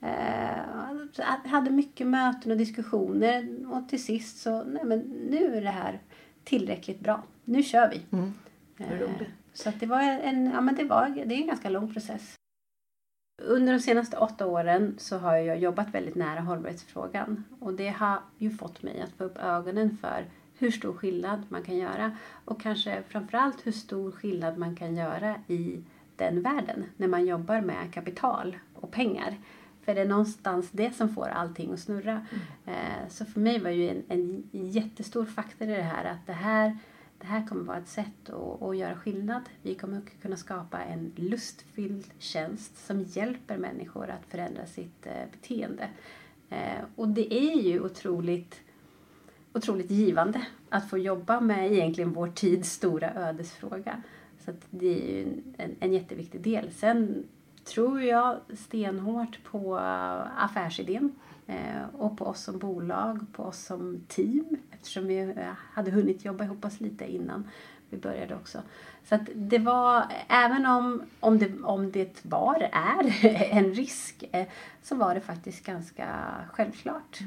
Eh, 0.00 1.50
hade 1.50 1.70
mycket 1.70 2.06
möten 2.06 2.52
och 2.52 2.58
diskussioner 2.58 3.56
och 3.72 3.88
till 3.88 4.04
sist 4.04 4.38
så, 4.38 4.64
nej 4.64 4.84
men 4.84 4.98
nu 5.30 5.56
är 5.56 5.62
det 5.62 5.70
här 5.70 6.00
tillräckligt 6.44 7.00
bra. 7.00 7.22
Nu 7.44 7.62
kör 7.62 7.90
vi. 7.90 8.16
Mm. 8.16 8.32
Eh, 8.78 9.26
så 9.52 9.68
att 9.68 9.80
det 9.80 9.86
var 9.86 10.00
en, 10.00 10.46
ja 10.46 10.60
men 10.60 10.74
det 10.74 10.84
var, 10.84 11.08
det 11.08 11.34
är 11.34 11.40
en 11.40 11.46
ganska 11.46 11.68
lång 11.68 11.92
process. 11.92 12.34
Under 13.46 13.72
de 13.72 13.80
senaste 13.80 14.16
åtta 14.16 14.46
åren 14.46 14.94
så 14.98 15.18
har 15.18 15.36
jag 15.36 15.58
jobbat 15.58 15.94
väldigt 15.94 16.14
nära 16.14 16.40
hållbarhetsfrågan 16.40 17.44
och 17.60 17.74
det 17.74 17.88
har 17.88 18.18
ju 18.38 18.50
fått 18.50 18.82
mig 18.82 19.00
att 19.00 19.12
få 19.12 19.24
upp 19.24 19.38
ögonen 19.38 19.98
för 20.00 20.24
hur 20.58 20.70
stor 20.70 20.92
skillnad 20.92 21.42
man 21.48 21.62
kan 21.62 21.76
göra 21.76 22.16
och 22.44 22.60
kanske 22.60 23.02
framförallt 23.08 23.66
hur 23.66 23.72
stor 23.72 24.10
skillnad 24.10 24.58
man 24.58 24.76
kan 24.76 24.96
göra 24.96 25.34
i 25.46 25.82
den 26.16 26.42
världen 26.42 26.84
när 26.96 27.08
man 27.08 27.26
jobbar 27.26 27.60
med 27.60 27.94
kapital 27.94 28.56
och 28.74 28.90
pengar. 28.90 29.36
För 29.84 29.94
det 29.94 30.00
är 30.00 30.08
någonstans 30.08 30.70
det 30.70 30.96
som 30.96 31.14
får 31.14 31.28
allting 31.28 31.72
att 31.72 31.80
snurra. 31.80 32.26
Eh, 32.66 33.08
Så 33.08 33.24
för 33.24 33.40
mig 33.40 33.58
var 33.58 33.70
ju 33.70 33.88
en, 33.90 34.02
en 34.08 34.68
jättestor 34.68 35.24
faktor 35.24 35.68
i 35.68 35.76
det 35.76 35.82
här 35.82 36.04
att 36.04 36.26
det 36.26 36.32
här, 36.32 36.78
det 37.22 37.28
här 37.28 37.46
kommer 37.46 37.64
vara 37.64 37.78
ett 37.78 37.88
sätt 37.88 38.30
att, 38.30 38.62
att 38.62 38.76
göra 38.76 38.96
skillnad. 38.96 39.42
Vi 39.62 39.74
kommer 39.74 40.00
kunna 40.22 40.36
skapa 40.36 40.82
en 40.82 41.12
lustfylld 41.16 42.06
tjänst 42.18 42.86
som 42.86 43.02
hjälper 43.02 43.56
människor 43.56 44.10
att 44.10 44.26
förändra 44.28 44.66
sitt 44.66 45.06
eh, 45.06 45.30
beteende. 45.32 45.88
Eh, 46.50 46.84
och 46.96 47.08
det 47.08 47.34
är 47.34 47.60
ju 47.60 47.80
otroligt 47.80 48.60
otroligt 49.54 49.90
givande 49.90 50.46
att 50.68 50.90
få 50.90 50.98
jobba 50.98 51.40
med 51.40 51.72
egentligen 51.72 52.12
vår 52.12 52.28
tids 52.28 52.70
stora 52.70 53.14
ödesfråga. 53.14 54.02
Så 54.44 54.50
att 54.50 54.66
det 54.70 54.86
är 54.86 55.14
ju 55.16 55.42
en, 55.56 55.76
en 55.80 55.92
jätteviktig 55.92 56.40
del. 56.40 56.70
Sen 56.70 57.24
tror 57.64 58.02
jag 58.02 58.40
stenhårt 58.58 59.44
på 59.44 59.78
affärsidén 60.36 61.14
eh, 61.46 61.84
och 61.92 62.18
på 62.18 62.24
oss 62.24 62.42
som 62.42 62.58
bolag, 62.58 63.26
på 63.32 63.42
oss 63.42 63.64
som 63.64 64.00
team 64.08 64.56
eftersom 64.82 65.06
vi 65.06 65.18
eh, 65.20 65.52
hade 65.72 65.90
hunnit 65.90 66.24
jobba 66.24 66.44
ihop 66.44 66.64
oss 66.64 66.80
lite 66.80 67.12
innan 67.12 67.48
vi 67.90 67.96
började 67.98 68.34
också. 68.34 68.62
Så 69.04 69.14
att 69.14 69.28
det 69.34 69.58
var, 69.58 70.04
även 70.28 70.66
om, 70.66 71.02
om, 71.20 71.38
det, 71.38 71.62
om 71.62 71.92
det 71.92 72.24
var, 72.24 72.68
är 72.72 73.26
en 73.50 73.74
risk, 73.74 74.24
eh, 74.32 74.46
så 74.82 74.94
var 74.94 75.14
det 75.14 75.20
faktiskt 75.20 75.66
ganska 75.66 76.08
självklart. 76.52 77.18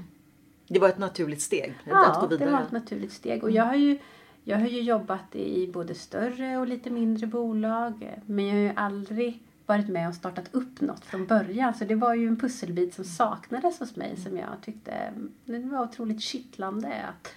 Det 0.67 0.79
var 0.79 0.89
ett 0.89 0.97
naturligt 0.97 1.41
steg 1.41 1.75
att 1.79 1.85
gå 1.85 1.91
Ja, 1.91 2.27
det 2.29 2.37
vidare. 2.37 2.51
var 2.51 2.61
ett 2.61 2.71
naturligt 2.71 3.13
steg. 3.13 3.43
Och 3.43 3.51
jag 3.51 3.63
har 3.63 3.75
ju, 3.75 3.99
jag 4.43 4.57
har 4.57 4.67
ju 4.67 4.81
jobbat 4.81 5.35
i 5.35 5.67
både 5.67 5.95
större 5.95 6.57
och 6.57 6.67
lite 6.67 6.89
mindre 6.89 7.27
bolag. 7.27 8.13
Men 8.25 8.45
jag 8.45 8.53
har 8.53 8.61
ju 8.61 8.73
aldrig 8.75 9.41
varit 9.65 9.89
med 9.89 10.07
och 10.07 10.15
startat 10.15 10.49
upp 10.51 10.81
något 10.81 11.05
från 11.05 11.25
början. 11.25 11.73
Så 11.73 11.85
det 11.85 11.95
var 11.95 12.13
ju 12.13 12.27
en 12.27 12.37
pusselbit 12.39 12.93
som 12.93 13.05
saknades 13.05 13.79
hos 13.79 13.95
mig 13.95 14.17
som 14.17 14.37
jag 14.37 14.49
tyckte 14.61 15.13
det 15.45 15.59
var 15.59 15.83
otroligt 15.83 16.21
kittlande 16.21 17.05
att, 17.09 17.33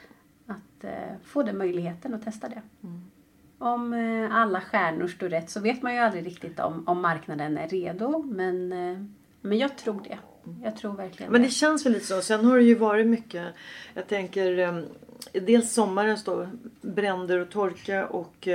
att 0.48 0.84
eh, 0.84 1.16
få 1.24 1.42
den 1.42 1.58
möjligheten 1.58 2.14
att 2.14 2.24
testa 2.24 2.48
det. 2.48 2.62
Om 3.58 3.92
eh, 3.92 4.34
alla 4.36 4.60
stjärnor 4.60 5.08
står 5.08 5.28
rätt 5.28 5.50
så 5.50 5.60
vet 5.60 5.82
man 5.82 5.94
ju 5.94 6.00
aldrig 6.00 6.26
riktigt 6.26 6.60
om, 6.60 6.88
om 6.88 7.00
marknaden 7.00 7.58
är 7.58 7.68
redo. 7.68 8.22
Men, 8.22 8.72
eh, 8.72 8.98
men 9.40 9.58
jag 9.58 9.78
tror 9.78 10.02
det. 10.02 10.18
Jag 10.64 10.76
tror 10.76 10.94
verkligen 10.94 11.32
Men 11.32 11.42
det 11.42 11.48
känns 11.48 11.86
väl 11.86 11.92
lite 11.92 12.06
så. 12.06 12.20
Sen 12.20 12.44
har 12.44 12.56
det 12.56 12.62
ju 12.62 12.74
varit 12.74 13.06
mycket. 13.06 13.54
Jag 13.94 14.06
tänker 14.06 14.84
dels 15.32 15.72
sommaren 15.72 16.18
står 16.18 16.50
bränder 16.80 17.38
och 17.38 17.50
torka 17.50 18.06
och 18.06 18.48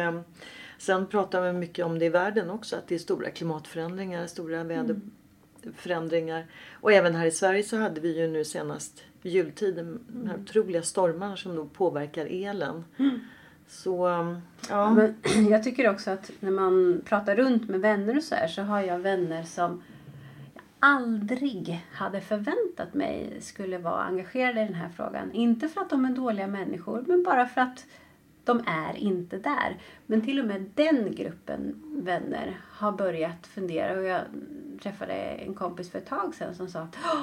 sen 0.77 1.07
pratar 1.07 1.41
vi 1.41 1.53
mycket 1.53 1.85
om 1.85 1.99
det 1.99 2.05
i 2.05 2.09
världen 2.09 2.49
också. 2.49 2.75
Att 2.75 2.87
det 2.87 2.95
är 2.95 2.99
stora 2.99 3.29
klimatförändringar, 3.29 4.27
stora 4.27 4.63
väderförändringar. 4.63 6.45
Och 6.71 6.91
även 6.91 7.15
här 7.15 7.25
i 7.25 7.31
Sverige 7.31 7.63
så 7.63 7.77
hade 7.77 8.01
vi 8.01 8.19
ju 8.19 8.27
nu 8.27 8.45
senast 8.45 9.03
vid 9.23 9.33
jultid 9.33 9.75
de 9.75 9.99
här 10.27 10.37
otroliga 10.37 10.81
stormarna 10.81 11.37
som 11.37 11.55
då 11.55 11.65
påverkar 11.65 12.25
elen. 12.25 12.83
Så 13.67 14.07
eh, 14.07 14.37
ja. 14.69 14.89
Men 14.91 15.15
jag 15.49 15.63
tycker 15.63 15.89
också 15.89 16.11
att 16.11 16.31
när 16.39 16.51
man 16.51 17.01
pratar 17.05 17.35
runt 17.35 17.69
med 17.69 17.79
vänner 17.79 18.17
och 18.17 18.23
så 18.23 18.35
här 18.35 18.47
så 18.47 18.61
har 18.61 18.81
jag 18.81 18.99
vänner 18.99 19.43
som 19.43 19.83
jag 20.53 20.63
aldrig 20.79 21.79
hade 21.91 22.21
förväntat 22.21 22.93
mig 22.93 23.37
skulle 23.41 23.77
vara 23.77 24.03
engagerade 24.03 24.61
i 24.61 24.65
den 24.65 24.73
här 24.73 24.89
frågan. 24.89 25.31
Inte 25.31 25.67
för 25.67 25.81
att 25.81 25.89
de 25.89 26.05
är 26.05 26.09
dåliga 26.09 26.47
människor 26.47 27.03
men 27.07 27.23
bara 27.23 27.45
för 27.45 27.61
att 27.61 27.85
de 28.43 28.63
är 28.65 28.97
inte 28.97 29.37
där. 29.37 29.77
Men 30.05 30.21
till 30.21 30.39
och 30.39 30.45
med 30.45 30.71
den 30.75 31.15
gruppen 31.15 31.83
vänner 32.03 32.57
har 32.69 32.91
börjat 32.91 33.47
fundera 33.47 33.99
och 33.99 34.03
jag 34.05 34.21
träffade 34.81 35.13
en 35.13 35.53
kompis 35.53 35.91
för 35.91 35.97
ett 35.99 36.07
tag 36.07 36.35
sedan 36.35 36.55
som 36.55 36.67
sa 36.69 36.79
att 36.79 36.97
"Åh, 37.03 37.21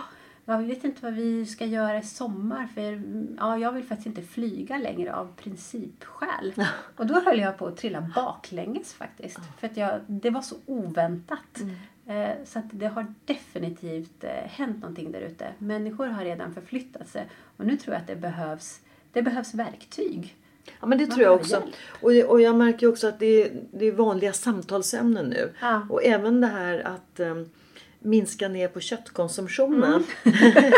Ja, 0.51 0.57
vi 0.57 0.67
vet 0.67 0.85
inte 0.85 1.03
vad 1.03 1.15
vi 1.15 1.47
ska 1.47 1.65
göra 1.65 1.99
i 1.99 2.03
sommar 2.03 2.69
för 2.75 3.03
ja, 3.39 3.59
jag 3.59 3.73
vill 3.73 3.85
faktiskt 3.85 4.07
inte 4.07 4.23
flyga 4.23 4.79
längre 4.79 5.15
av 5.15 5.33
principskäl. 5.37 6.55
Och 6.97 7.07
då 7.07 7.21
höll 7.21 7.41
jag 7.41 7.59
på 7.59 7.67
att 7.67 7.77
trilla 7.77 8.01
baklänges 8.15 8.93
faktiskt. 8.93 9.39
För 9.59 9.67
att 9.67 9.77
jag, 9.77 10.01
det 10.07 10.31
var 10.31 10.43
så 10.43 10.57
oväntat. 10.67 11.61
Eh, 12.07 12.31
så 12.45 12.59
att 12.59 12.65
det 12.71 12.87
har 12.87 13.15
definitivt 13.25 14.25
eh, 14.25 14.31
hänt 14.31 14.81
någonting 14.81 15.13
där 15.13 15.21
ute. 15.21 15.49
Människor 15.59 16.07
har 16.07 16.25
redan 16.25 16.55
förflyttat 16.55 17.09
sig. 17.09 17.29
Och 17.57 17.67
nu 17.67 17.77
tror 17.77 17.95
jag 17.95 18.01
att 18.01 18.09
det 18.09 18.17
behövs, 18.17 18.81
det 19.13 19.23
behövs 19.23 19.55
verktyg. 19.55 20.37
Ja 20.81 20.87
men 20.87 20.99
det 20.99 21.07
Man 21.07 21.17
tror 21.17 21.27
jag 21.27 21.35
också. 21.35 21.63
Och, 22.03 22.11
och 22.11 22.41
jag 22.41 22.57
märker 22.57 22.89
också 22.89 23.09
att 23.09 23.19
det 23.19 23.27
är, 23.27 23.63
det 23.73 23.87
är 23.87 23.93
vanliga 23.93 24.33
samtalsämnen 24.33 25.27
nu. 25.27 25.53
Ja. 25.61 25.87
Och 25.89 26.05
även 26.05 26.41
det 26.41 26.47
här 26.47 26.79
att 26.87 27.21
um, 27.21 27.51
minska 28.01 28.49
ner 28.49 28.69
på 28.69 28.81
köttkonsumtionen. 28.81 30.05
Mm. 30.25 30.73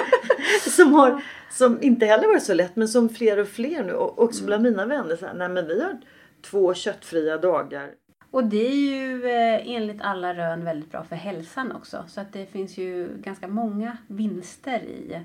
som, 0.71 0.93
har, 0.93 1.23
som 1.51 1.83
inte 1.83 2.07
heller 2.07 2.27
varit 2.29 2.43
så 2.43 2.55
lätt 2.55 2.77
men 2.77 2.89
som 2.89 3.09
fler 3.09 3.39
och 3.39 3.49
fler 3.49 3.85
nu. 3.85 3.93
Och 3.93 4.13
Mm. 4.19 4.25
också 4.29 4.45
bland 4.45 4.63
mina 4.63 4.87
vänner. 4.87 5.17
Så 5.17 5.27
här, 5.27 5.35
Nej 5.35 5.49
men 5.49 5.67
vi 5.67 5.83
har 5.83 5.99
två 6.43 6.75
köttfria 6.75 7.39
dagar. 7.39 7.91
Och 8.31 8.45
det 8.45 8.67
är 8.67 8.75
ju 8.75 9.25
eh, 9.31 9.75
enligt 9.77 10.03
alla 10.03 10.35
rön 10.35 10.65
väldigt 10.65 10.91
bra 10.91 11.05
för 11.05 11.17
hälsan 11.17 11.73
också. 11.73 12.05
Så 12.09 12.21
att 12.21 12.33
det 12.33 12.47
finns 12.47 12.77
ju 12.79 13.09
ganska 13.21 13.49
många 13.49 13.97
vinster 14.07 14.79
i, 14.83 15.21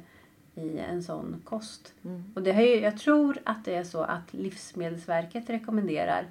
i 0.56 0.80
en 0.80 1.04
sån 1.04 1.42
kost. 1.44 1.94
Och 2.36 2.42
det 2.42 2.52
har 2.54 2.62
ju, 2.62 2.80
jag 2.80 2.98
tror 2.98 3.38
att 3.44 3.66
det 3.66 3.76
är 3.76 3.84
så 3.84 4.02
att 4.02 4.34
Livsmedelsverket 4.34 5.50
rekommenderar 5.50 6.26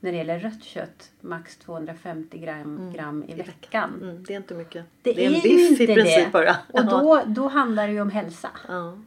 när 0.00 0.12
det 0.12 0.18
gäller 0.18 0.38
rött 0.38 0.64
kött 0.64 1.10
max 1.20 1.56
250 1.56 2.38
gram, 2.38 2.92
gram 2.94 3.24
i 3.28 3.34
veckan. 3.34 3.98
Mm, 4.02 4.24
det 4.24 4.32
är 4.32 4.36
inte 4.36 4.54
mycket. 4.54 4.84
Det, 5.02 5.24
är 5.24 5.26
en 5.26 5.40
biff 5.40 5.80
i 5.80 5.86
princip 5.86 6.24
det. 6.24 6.30
bara. 6.32 6.56
Och 6.72 6.84
då, 6.84 7.22
då 7.26 7.48
handlar 7.48 7.86
det 7.86 7.92
ju 7.92 8.00
om 8.00 8.10
hälsa. 8.10 8.50
Ja. 8.68 8.98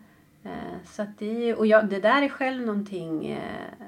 Eh, 0.43 0.51
Så 0.91 1.05
det, 1.19 1.53
och 1.53 1.67
jag, 1.67 1.85
det 1.89 1.99
där 1.99 2.21
är 2.21 2.29
själv 2.29 2.65
någonting 2.65 3.25
eh, 3.31 3.37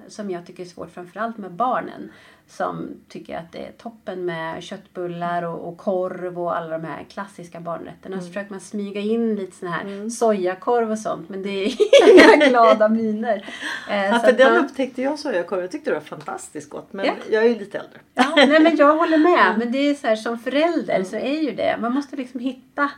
som 0.08 0.32
jag 0.32 0.46
tycker 0.46 0.63
är 0.63 0.68
svårt 0.68 0.94
framförallt 0.94 1.38
med 1.38 1.52
barnen. 1.52 2.12
Som 2.48 2.89
tycker 3.10 3.38
att 3.38 3.52
det 3.52 3.58
är 3.60 3.72
toppen 3.72 4.26
med 4.26 4.63
köttbullar 4.63 5.44
och, 5.44 5.68
och 5.68 5.78
korv 5.78 6.39
och 6.39 6.58
alla 6.58 6.78
de 6.78 6.88
här 6.88 7.04
klassiska 7.10 7.60
barnrätterna. 7.60 8.22
Så 8.22 8.28
försöker 8.28 8.52
man 8.52 8.60
smyga 8.60 9.02
in 9.02 9.36
lite 9.36 9.56
sån 9.56 9.68
här 9.70 10.10
sojakorv 10.10 10.92
och 10.92 11.00
sånt. 11.00 11.30
Men 11.30 11.44
det 11.44 11.50
är 11.50 11.66
inga 12.38 12.46
glada 12.50 12.89
miner. 12.89 13.46
Eh, 13.89 14.06
Ja, 14.06 14.20
för 14.20 14.32
den 14.32 14.54
man- 14.54 14.66
upptäckte 14.66 15.02
jag 15.02 15.20
sojakorv. 15.20 15.62
Jag 15.62 15.72
tyckte 15.72 15.89
det 15.89 15.94
var 15.94 16.02
fantastiskt 16.02 16.70
gott. 16.70 16.94
Men 16.94 17.06
Ja. 17.06 17.13
jag 17.32 17.44
är 17.44 17.48
ju 17.50 17.60
lite 17.60 17.78
äldre. 17.78 18.00
Ja, 18.13 18.34
nej 18.36 18.60
men 18.63 18.76
jag 18.76 18.96
håller 18.98 19.18
med. 19.18 19.56
Men 19.60 19.72
det 19.72 19.78
är 19.78 19.94
så 19.94 20.08
här, 20.08 20.16
som 20.16 20.39
förälder 20.39 21.04
så 21.04 21.16
är 21.16 21.42
ju 21.42 21.52
det. 21.52 21.78
Man 21.82 21.94
måste 21.94 22.16
liksom 22.16 22.39
hitta 22.39 22.89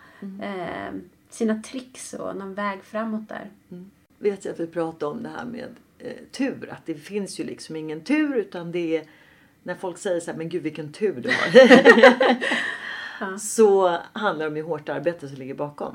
eh, 0.42 0.94
sina 1.36 1.62
tricks 1.62 2.14
och 2.14 2.36
någon 2.36 2.54
väg 2.54 2.84
framåt 2.84 3.30
där. 3.30 3.50
vet 4.18 4.46
jag 4.46 4.54
att 4.54 4.60
vi 4.60 4.68
pratade 4.68 5.12
om 5.12 5.24
det 5.24 5.30
här 5.30 5.46
med 5.46 5.70
eh, 6.00 6.12
tur. 6.32 6.70
Att 6.72 6.86
det 6.86 6.96
finns 6.96 7.40
ju 7.40 7.44
liksom 7.44 7.76
ingen 7.76 8.02
tur 8.02 8.36
utan 8.36 8.72
det 8.72 8.98
är 8.98 9.04
när 9.64 9.76
folk 9.76 9.98
säger 9.98 10.20
så 10.20 10.32
här, 10.32 10.38
men 10.38 10.50
gud 10.50 10.64
vilken 10.64 10.92
tur 10.92 11.22
du 11.22 11.30
har. 11.30 12.38
Så 13.40 13.98
handlar 14.14 14.46
det 14.46 14.50
om 14.50 14.56
hur 14.56 14.64
hårt 14.64 14.90
arbete 14.90 15.28
som 15.28 15.38
ligger 15.38 15.54
bakom. 15.54 15.94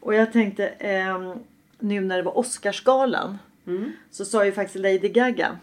Och 0.00 0.14
jag 0.14 0.32
tänkte 0.32 0.68
ehm, 0.68 1.32
nu 1.78 2.00
när 2.00 2.16
det 2.16 2.22
var 2.22 2.38
Oscarsgalan 2.38 3.38
så 4.10 4.24
sa 4.24 4.44
ju 4.44 4.52
faktiskt 4.52 4.82
Lady 4.82 5.08
Gaga 5.08 5.58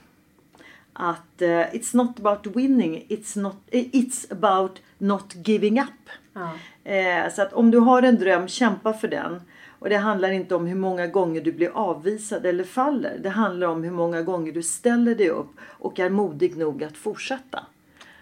att 0.93 1.41
eh, 1.41 1.47
it's 1.47 1.95
not 1.95 2.19
about 2.19 2.55
winning, 2.55 3.05
it's, 3.09 3.39
not, 3.39 3.55
eh, 3.71 3.83
it's 3.91 4.31
about 4.31 4.79
not 4.97 5.35
giving 5.47 5.79
up. 5.81 6.09
Ja. 6.33 6.49
Eh, 6.91 7.33
så 7.33 7.41
att 7.41 7.53
om 7.53 7.71
du 7.71 7.77
har 7.77 8.03
en 8.03 8.19
dröm, 8.19 8.47
kämpa 8.47 8.93
för 8.93 9.07
den. 9.07 9.41
Och 9.79 9.89
det 9.89 9.97
handlar 9.97 10.31
inte 10.31 10.55
om 10.55 10.67
hur 10.67 10.75
många 10.75 11.07
gånger 11.07 11.41
du 11.41 11.51
blir 11.51 11.69
avvisad 11.73 12.45
eller 12.45 12.63
faller. 12.63 13.19
Det 13.23 13.29
handlar 13.29 13.67
om 13.67 13.83
hur 13.83 13.91
många 13.91 14.21
gånger 14.21 14.51
du 14.51 14.63
ställer 14.63 15.15
dig 15.15 15.29
upp 15.29 15.51
och 15.61 15.99
är 15.99 16.09
modig 16.09 16.57
nog 16.57 16.83
att 16.83 16.97
fortsätta. 16.97 17.59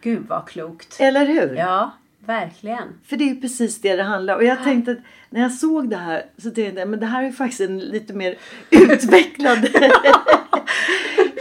Gud 0.02 0.26
vad 0.28 0.47
klokt. 0.47 0.97
Eller 1.00 1.26
hur? 1.26 1.56
Ja, 1.56 1.91
verkligen. 2.19 2.88
För 3.06 3.17
det 3.17 3.30
är 3.30 3.36
precis 3.36 3.82
det 3.82 3.95
det 3.95 4.04
handlar 4.04 4.34
om. 4.34 4.39
Och 4.39 4.45
jag 4.45 4.63
tänkte 4.63 4.91
att 4.91 4.97
när 5.30 5.41
jag 5.41 5.52
såg 5.52 5.89
det 5.89 5.97
här 5.97 6.26
så 6.38 6.52
tänkte 6.52 6.80
jag 6.80 6.89
men 6.89 7.00
det 7.00 7.06
här 7.06 7.24
är 7.24 7.32
faktiskt 7.32 7.62
en 7.62 7.80
lite 7.80 8.13
mer 8.13 8.38
utvecklad 8.69 9.58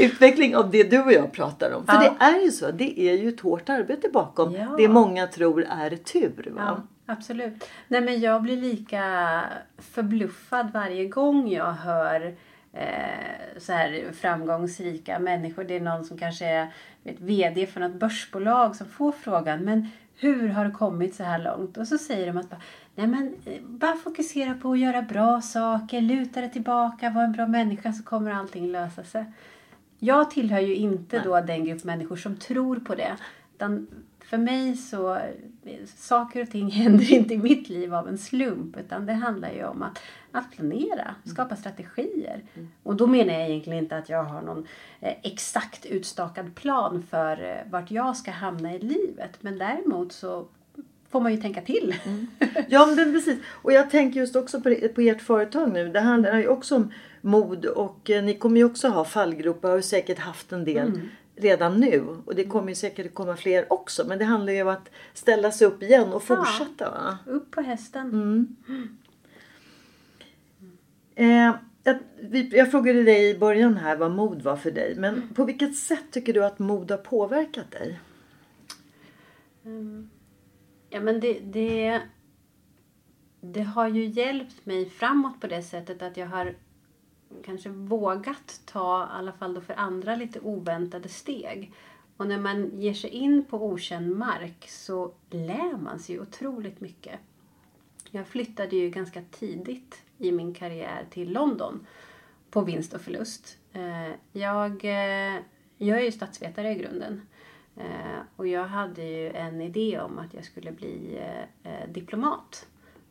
utveckling 0.01 0.57
av 0.57 0.71
det 0.71 0.91
du 0.91 1.03
och 1.03 1.13
jag 1.13 1.33
pratar 1.33 1.73
om. 1.73 1.87
För 1.87 1.93
Ja. 1.95 2.01
det 2.19 2.25
är 2.25 2.45
ju 2.45 2.51
så. 2.51 2.71
Det 2.71 3.01
är 3.01 3.17
ju 3.17 3.29
ett 3.29 3.41
hårt 3.41 3.69
arbete 3.69 4.09
bakom 4.13 4.55
Ja. 4.55 4.75
det 4.79 4.89
många 4.89 5.27
tror 5.27 5.65
är 5.65 5.91
tur. 5.97 6.51
Va? 6.51 6.63
Ja, 7.07 7.13
absolut. 7.15 7.69
Nej, 7.89 8.01
men 8.01 8.21
jag 8.21 8.43
blir 8.43 8.57
lika 8.57 9.05
förbluffad 9.79 10.71
varje 10.73 11.09
gång 11.09 11.49
jag 11.49 11.73
hör 11.73 12.35
eh, 12.73 13.59
så 13.59 13.73
här 13.73 14.05
framgångsrika 14.21 15.19
människor. 15.19 15.65
Det 15.65 15.77
är 15.77 15.81
någon 15.81 16.05
som 16.05 16.19
kanske 16.19 16.47
är 16.47 16.69
vet, 17.03 17.21
VD 17.21 17.67
för 17.67 17.81
något 17.81 17.95
börsbolag 17.95 18.77
som 18.77 18.87
får 18.87 19.13
frågan. 19.13 19.61
Men 19.61 19.89
hur 20.17 20.49
har 20.49 20.65
det 20.65 20.71
kommit 20.71 21.15
så 21.15 21.23
här 21.25 21.39
långt? 21.39 21.77
Och 21.77 21.89
så 21.89 21.99
säger 21.99 22.27
de 22.27 22.37
att 22.39 22.51
bara, 22.51 22.61
Nej, 22.95 23.07
men 23.07 23.35
eh, 23.47 23.61
bara 23.63 23.97
fokusera 23.97 24.55
på 24.55 24.73
att 24.73 24.79
göra 24.79 25.03
bra 25.03 25.41
saker, 25.41 26.01
luta 26.01 26.41
dig 26.41 26.51
tillbaka, 26.51 27.11
vara 27.11 27.25
en 27.25 27.33
bra 27.33 27.47
människa 27.47 27.93
så 27.93 28.03
kommer 28.03 28.31
allting 28.31 28.67
lösa 28.73 29.05
sig. 29.05 29.25
Jag 30.03 30.31
tillhör 30.31 30.61
ju 30.61 30.75
inte 30.75 31.17
Nej. 31.17 31.25
då 31.25 31.41
den 31.41 31.65
grupp 31.65 31.85
människor 31.85 32.17
som 32.17 32.37
tror 32.37 32.77
på 32.77 32.95
det. 32.95 33.17
Utan 33.55 33.87
för 34.25 34.39
mig 34.39 34.77
så, 34.77 35.19
saker 35.97 36.43
och 36.43 36.51
ting 36.51 36.71
händer 36.71 37.13
inte 37.13 37.35
i 37.35 37.39
mitt 37.39 37.69
liv 37.69 37.95
av 37.95 38.09
en 38.09 38.19
slump 38.19 38.77
utan 38.77 39.07
det 39.07 39.13
handlar 39.13 39.51
ju 39.51 39.65
om 39.65 39.83
att, 39.83 39.99
att 40.33 40.53
planera, 40.53 41.03
mm. 41.03 41.15
skapa 41.25 41.57
strategier. 41.57 42.43
Mm. 42.55 42.69
Och 42.83 42.97
då 42.97 43.07
menar 43.07 43.33
jag 43.33 43.49
egentligen 43.49 43.79
inte 43.79 43.97
att 43.97 44.09
jag 44.09 44.25
har 44.25 44.43
någon 44.43 44.67
eh, 45.01 45.15
exakt 45.23 45.87
utstakad 45.87 46.55
plan 46.55 47.03
för 47.11 47.43
eh, 47.43 47.71
vart 47.71 47.91
jag 47.91 48.17
ska 48.17 48.31
hamna 48.31 48.75
i 48.75 48.79
livet. 48.79 49.39
Men 49.41 49.59
däremot 49.59 50.13
så 50.13 50.47
får 51.11 51.21
man 51.21 51.33
ju 51.33 51.41
tänka 51.41 51.61
till. 51.61 51.95
Mm. 52.05 52.27
Ja 52.69 52.87
men 52.87 53.13
precis. 53.13 53.39
Och 53.49 53.73
jag 53.73 53.91
tänker 53.91 54.21
just 54.21 54.37
också 54.37 54.61
på, 54.61 54.75
på 54.95 55.01
ert 55.01 55.23
företag 55.23 55.73
nu. 55.73 55.89
Det 55.89 56.01
handlar 56.01 56.39
ju 56.39 56.49
också 56.49 56.77
om 56.77 56.93
mod 57.21 57.67
och 57.67 58.11
eh, 58.11 58.25
ni 58.25 58.35
kommer 58.35 58.57
ju 58.57 58.65
också 58.65 58.89
ha 58.89 59.05
fallgropar 59.05 59.69
och 59.69 59.75
har 59.75 59.81
säkert 59.81 60.19
haft 60.19 60.53
en 60.53 60.65
del. 60.65 60.89
Mm 60.89 61.09
redan 61.41 61.81
nu. 61.81 62.07
Och 62.25 62.35
det 62.35 62.45
kommer 62.45 62.75
säkert 62.75 63.15
komma 63.15 63.37
fler 63.37 63.73
också. 63.73 64.05
Men 64.07 64.19
det 64.19 64.25
handlar 64.25 64.53
ju 64.53 64.63
om 64.63 64.69
att 64.69 64.91
ställa 65.15 65.53
sig 65.53 65.67
upp 65.67 65.83
igen 65.83 66.09
och 66.13 66.23
fortsätta. 66.23 66.91
Va? 66.91 67.19
Upp 67.27 67.51
på 67.51 67.61
hästen. 67.61 68.09
Mm. 68.09 68.57
Eh, 71.15 71.55
jag, 71.85 71.99
jag, 72.53 72.71
frågade 72.71 73.03
dig 73.03 73.31
i 73.31 73.39
början 73.39 73.77
här 73.77 73.97
vad 73.97 74.11
mod 74.11 74.43
var 74.43 74.57
för 74.57 74.71
dig. 74.71 74.95
Men 74.97 75.15
mm. 75.15 75.35
på 75.35 75.45
vilket 75.45 75.77
sätt 75.77 76.05
tycker 76.11 76.33
du 76.33 76.45
att 76.45 76.59
mod 76.59 76.91
har 76.91 76.99
påverkat 76.99 77.71
dig? 77.71 78.01
Mm. 79.65 80.11
Ja 80.91 81.01
men 81.01 81.21
det, 81.21 81.41
det, 81.41 82.03
det 83.41 83.63
har 83.63 83.89
ju 83.89 84.05
hjälpt 84.05 84.67
mig 84.67 84.91
framåt 84.91 85.41
på 85.41 85.47
det 85.47 85.63
sättet 85.63 86.03
att 86.03 86.17
jag 86.17 86.27
har 86.27 86.55
kanske 87.45 87.69
vågat 87.69 88.61
ta, 88.65 89.03
i 89.03 89.07
alla 89.11 89.33
fall 89.33 89.55
då 89.55 89.61
för 89.61 89.75
andra, 89.75 90.17
lite 90.17 90.41
oväntade 90.41 91.09
steg. 91.09 91.73
Och 92.17 92.27
när 92.27 92.39
man 92.39 92.81
ger 92.81 92.95
sig 92.95 93.11
in 93.11 93.45
på 93.45 93.67
okänd 93.67 94.17
mark 94.17 94.69
så 94.69 95.13
lär 95.31 95.77
man 95.77 95.99
sig 95.99 96.21
otroligt 96.21 96.81
mycket. 96.81 97.21
Jag 98.11 98.27
flyttade 98.27 98.77
ju 98.77 98.91
ganska 98.91 99.23
tidigt 99.31 100.03
i 100.19 100.33
min 100.33 100.55
karriär 100.55 101.07
till 101.11 101.33
London 101.33 101.87
på 102.51 102.61
vinst 102.61 102.95
och 102.95 103.01
förlust. 103.01 103.59
Eh, 103.73 104.15
jag, 104.33 104.85
eh, 104.85 105.41
jag 105.77 105.99
är 105.99 106.03
ju 106.03 106.13
statsvetare 106.13 106.71
i 106.71 106.75
grunden. 106.75 107.23
Eh, 107.81 108.21
och 108.37 108.47
jag 108.47 108.67
hade 108.67 109.03
ju 109.03 109.31
en 109.31 109.61
idé 109.61 110.01
om 110.01 110.19
att 110.19 110.35
jag 110.35 110.45
skulle 110.45 110.73
bli 110.73 111.21
diplomat. 111.89 112.67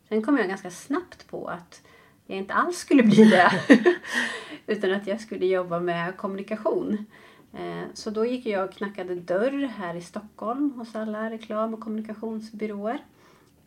Sen 0.08 0.22
kom 0.22 0.36
jag 0.36 0.48
ganska 0.48 0.70
snabbt 0.70 1.26
på 1.26 1.46
att 1.46 1.82
jag 2.26 2.38
inte 2.38 2.54
alls 2.54 2.76
skulle 2.78 3.02
bli 3.02 3.24
det. 3.24 3.52
Utan 4.66 4.92
att 4.92 5.06
jag 5.06 5.20
skulle 5.20 5.46
jobba 5.46 5.80
med 5.80 6.16
kommunikation. 6.16 7.06
Eh, 7.52 7.82
så 7.94 8.10
då 8.10 8.26
gick 8.26 8.46
jag 8.46 8.64
och 8.68 8.74
knackade 8.74 9.14
dörr 9.14 9.66
här 9.66 9.94
i 9.94 10.00
Stockholm 10.00 10.70
hos 10.70 10.96
alla 10.96 11.30
reklam 11.30 11.74
och 11.74 11.80
kommunikationsbyråer. 11.80 12.98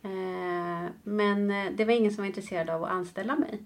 Eh, 0.03 0.91
men 1.03 1.51
eh, 1.51 1.71
det 1.71 1.85
var 1.85 1.93
ingen 1.93 2.11
som 2.11 2.21
var 2.21 2.27
intresserad 2.27 2.69
av 2.69 2.83
att 2.83 2.91
anställa 2.91 3.35
mig. 3.35 3.63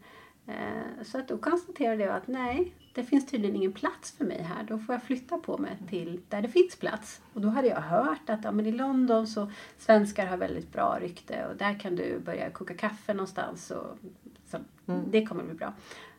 Så 1.04 1.18
att 1.18 1.28
då 1.28 1.38
konstaterade 1.38 2.04
jag 2.04 2.16
att 2.16 2.28
nej, 2.28 2.74
det 2.94 3.04
finns 3.04 3.26
tydligen 3.26 3.56
ingen 3.56 3.74
plats 3.74 4.12
för 4.12 4.26
mig 4.26 4.42
här. 4.42 4.64
Då 4.64 4.78
får 4.80 4.96
jag 4.96 5.04
flytta 5.04 5.38
på 5.38 5.58
mig 5.58 5.78
till 5.90 6.22
där 6.30 6.42
det 6.42 6.48
finns 6.48 6.76
plats. 6.76 7.22
Och 7.34 7.42
då 7.42 7.48
hade 7.48 7.68
jag 7.68 7.82
hört 7.82 8.30
att 8.30 8.44
ja, 8.44 8.52
men 8.52 8.66
i 8.66 8.72
London 8.72 9.28
så 9.28 9.52
svenskar 9.78 10.26
har 10.26 10.38
väldigt 10.38 10.72
bra 10.72 10.98
rykte 11.02 11.48
och 11.48 11.56
där 11.56 11.80
kan 11.80 11.96
du 11.96 12.20
börja 12.20 12.50
koka 12.50 12.74
kaffe 12.74 13.14
någonstans 13.14 13.72
och 13.72 13.98
så 14.46 14.58
mm. 14.86 15.12
Det 15.12 15.26
kommer 15.26 15.44
bli 15.44 15.54
bra. 15.54 15.74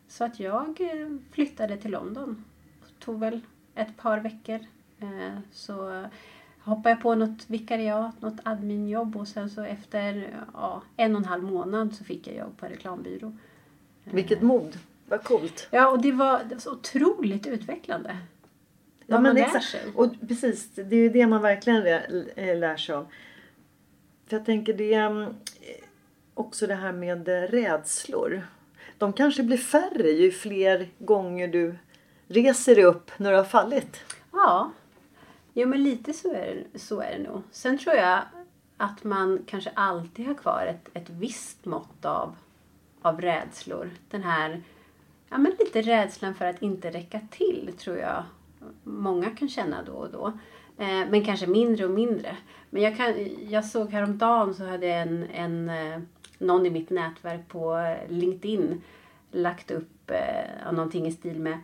Så 0.08 0.24
att 0.24 0.40
jag 0.40 0.80
eh, 0.80 1.08
flyttade 1.30 1.76
till 1.76 1.90
London. 1.90 2.44
Tog 2.98 3.20
väl 3.20 3.40
ett 3.74 3.96
par 3.96 4.18
veckor. 4.18 4.58
Eh, 4.98 5.38
så 5.52 6.06
hoppade 6.60 6.90
jag 6.90 7.00
på 7.00 7.14
något 7.14 7.50
vikariat, 7.50 8.20
något 8.20 8.40
adminjobb 8.42 9.16
och 9.16 9.28
sen 9.28 9.50
så 9.50 9.62
efter 9.62 10.40
ja, 10.52 10.82
en 10.96 11.14
och 11.14 11.20
en 11.20 11.28
halv 11.28 11.44
månad 11.44 11.94
så 11.94 12.04
fick 12.04 12.26
jag 12.26 12.36
jobb 12.36 12.56
på 12.56 12.66
en 12.66 12.72
reklambyrå. 12.72 13.32
Eh. 14.08 14.14
Vilket 14.14 14.42
mod! 14.42 14.78
Vad 15.08 15.24
coolt! 15.24 15.68
Ja, 15.70 15.88
och 15.88 16.02
det 16.02 16.12
var, 16.12 16.44
det 16.48 16.54
var 16.54 16.60
så 16.60 16.72
otroligt 16.72 17.46
utvecklande. 17.46 18.16
Ja, 19.06 19.20
men 19.20 19.36
exakt. 19.36 19.76
Och 19.94 20.14
precis, 20.28 20.70
det 20.74 20.96
är 20.96 21.00
ju 21.00 21.08
det 21.08 21.26
man 21.26 21.42
verkligen 21.42 21.80
lär 22.60 22.76
sig 22.76 22.94
av. 22.94 23.06
För 24.26 24.36
jag 24.36 24.46
tänker 24.46 24.74
det 24.74 24.94
mm, 24.94 25.34
också 26.34 26.66
det 26.66 26.74
här 26.74 26.92
med 26.92 27.28
rädslor. 27.28 28.42
De 28.98 29.12
kanske 29.12 29.42
blir 29.42 29.56
färre 29.56 30.10
ju 30.10 30.30
fler 30.30 30.88
gånger 30.98 31.48
du 31.48 31.78
reser 32.26 32.74
dig 32.74 32.84
upp 32.84 33.10
när 33.16 33.30
du 33.30 33.36
har 33.36 33.44
fallit. 33.44 34.00
Ja, 34.32 34.72
jo 35.52 35.68
men 35.68 35.82
lite 35.82 36.12
så 36.12 36.32
är, 36.32 36.64
det, 36.72 36.78
så 36.78 37.00
är 37.00 37.18
det 37.18 37.30
nog. 37.30 37.42
Sen 37.50 37.78
tror 37.78 37.96
jag 37.96 38.22
att 38.76 39.04
man 39.04 39.44
kanske 39.46 39.70
alltid 39.74 40.26
har 40.26 40.34
kvar 40.34 40.66
ett, 40.66 40.88
ett 40.94 41.10
visst 41.10 41.64
mått 41.64 42.04
av, 42.04 42.36
av 43.02 43.20
rädslor. 43.20 43.90
Den 44.10 44.22
här 44.22 44.62
ja, 45.28 45.38
men 45.38 45.52
lite 45.58 45.82
rädslan 45.82 46.34
för 46.34 46.44
att 46.44 46.62
inte 46.62 46.90
räcka 46.90 47.20
till 47.30 47.72
tror 47.78 47.96
jag 47.96 48.24
många 48.84 49.30
kan 49.30 49.48
känna 49.48 49.82
då 49.82 49.92
och 49.92 50.10
då. 50.10 50.26
Eh, 50.78 51.10
men 51.10 51.24
kanske 51.24 51.46
mindre 51.46 51.84
och 51.84 51.90
mindre. 51.90 52.36
Men 52.70 52.82
jag, 52.82 52.96
kan, 52.96 53.14
jag 53.48 53.64
såg 53.64 53.90
häromdagen 53.90 54.54
så 54.54 54.64
hade 54.64 54.86
en, 54.86 55.24
en 55.32 55.68
eh, 55.68 56.00
någon 56.38 56.66
i 56.66 56.70
mitt 56.70 56.90
nätverk 56.90 57.48
på 57.48 57.76
eh, 57.76 58.10
LinkedIn 58.10 58.82
lagt 59.30 59.70
upp 59.70 60.10
eh, 60.10 60.72
någonting 60.72 61.06
i 61.06 61.12
stil 61.12 61.40
med 61.40 61.58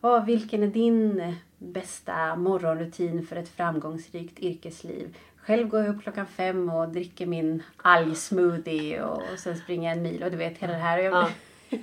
oh, 0.00 0.24
vilken 0.24 0.62
är 0.62 0.66
din 0.66 1.34
bästa 1.58 2.36
morgonrutin 2.36 3.26
för 3.26 3.36
ett 3.36 3.48
framgångsrikt 3.48 4.38
yrkesliv? 4.38 5.16
Själv 5.48 5.68
går 5.68 5.80
jag 5.80 5.96
upp 5.96 6.02
klockan 6.02 6.26
fem 6.26 6.70
och 6.70 6.88
dricker 6.88 7.26
min 7.26 7.62
algsmoothie 7.76 9.02
och 9.02 9.22
sen 9.38 9.56
springer 9.56 9.88
jag 9.88 9.96
en 9.96 10.02
mil 10.02 10.22
och 10.22 10.30
du 10.30 10.36
vet 10.36 10.58
hela 10.58 10.72
det 10.72 10.78
här. 10.78 10.98
Ja. 10.98 11.28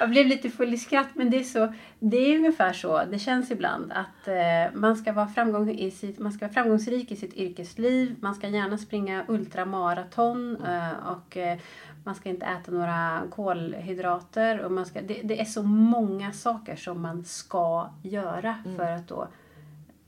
jag 0.00 0.10
blev 0.10 0.26
lite 0.26 0.50
full 0.50 0.74
i 0.74 0.78
skratt 0.78 1.08
men 1.14 1.30
det 1.30 1.36
är, 1.36 1.44
så, 1.44 1.72
det 1.98 2.16
är 2.16 2.36
ungefär 2.36 2.72
så 2.72 3.04
det 3.04 3.18
känns 3.18 3.50
ibland 3.50 3.92
att 3.92 4.28
eh, 4.28 4.74
man, 4.74 4.96
ska 4.96 5.12
vara 5.12 5.26
framgång 5.26 5.70
i 5.70 5.90
sitt, 5.90 6.18
man 6.18 6.32
ska 6.32 6.44
vara 6.44 6.52
framgångsrik 6.52 7.12
i 7.12 7.16
sitt 7.16 7.34
yrkesliv. 7.34 8.16
Man 8.20 8.34
ska 8.34 8.48
gärna 8.48 8.78
springa 8.78 9.24
ultramaraton 9.28 10.56
eh, 10.56 11.08
och 11.08 11.36
eh, 11.36 11.58
man 12.04 12.14
ska 12.14 12.28
inte 12.28 12.46
äta 12.46 12.70
några 12.70 13.22
kolhydrater. 13.30 14.60
Och 14.60 14.72
man 14.72 14.86
ska, 14.86 15.02
det, 15.02 15.20
det, 15.22 15.40
är 15.40 15.44
så 15.44 15.62
många 15.62 16.32
saker 16.32 16.76
som 16.76 17.02
man 17.02 17.24
ska 17.24 17.90
göra 18.02 18.58
mm. 18.64 18.76
för 18.76 18.92
att 18.92 19.08
då 19.08 19.28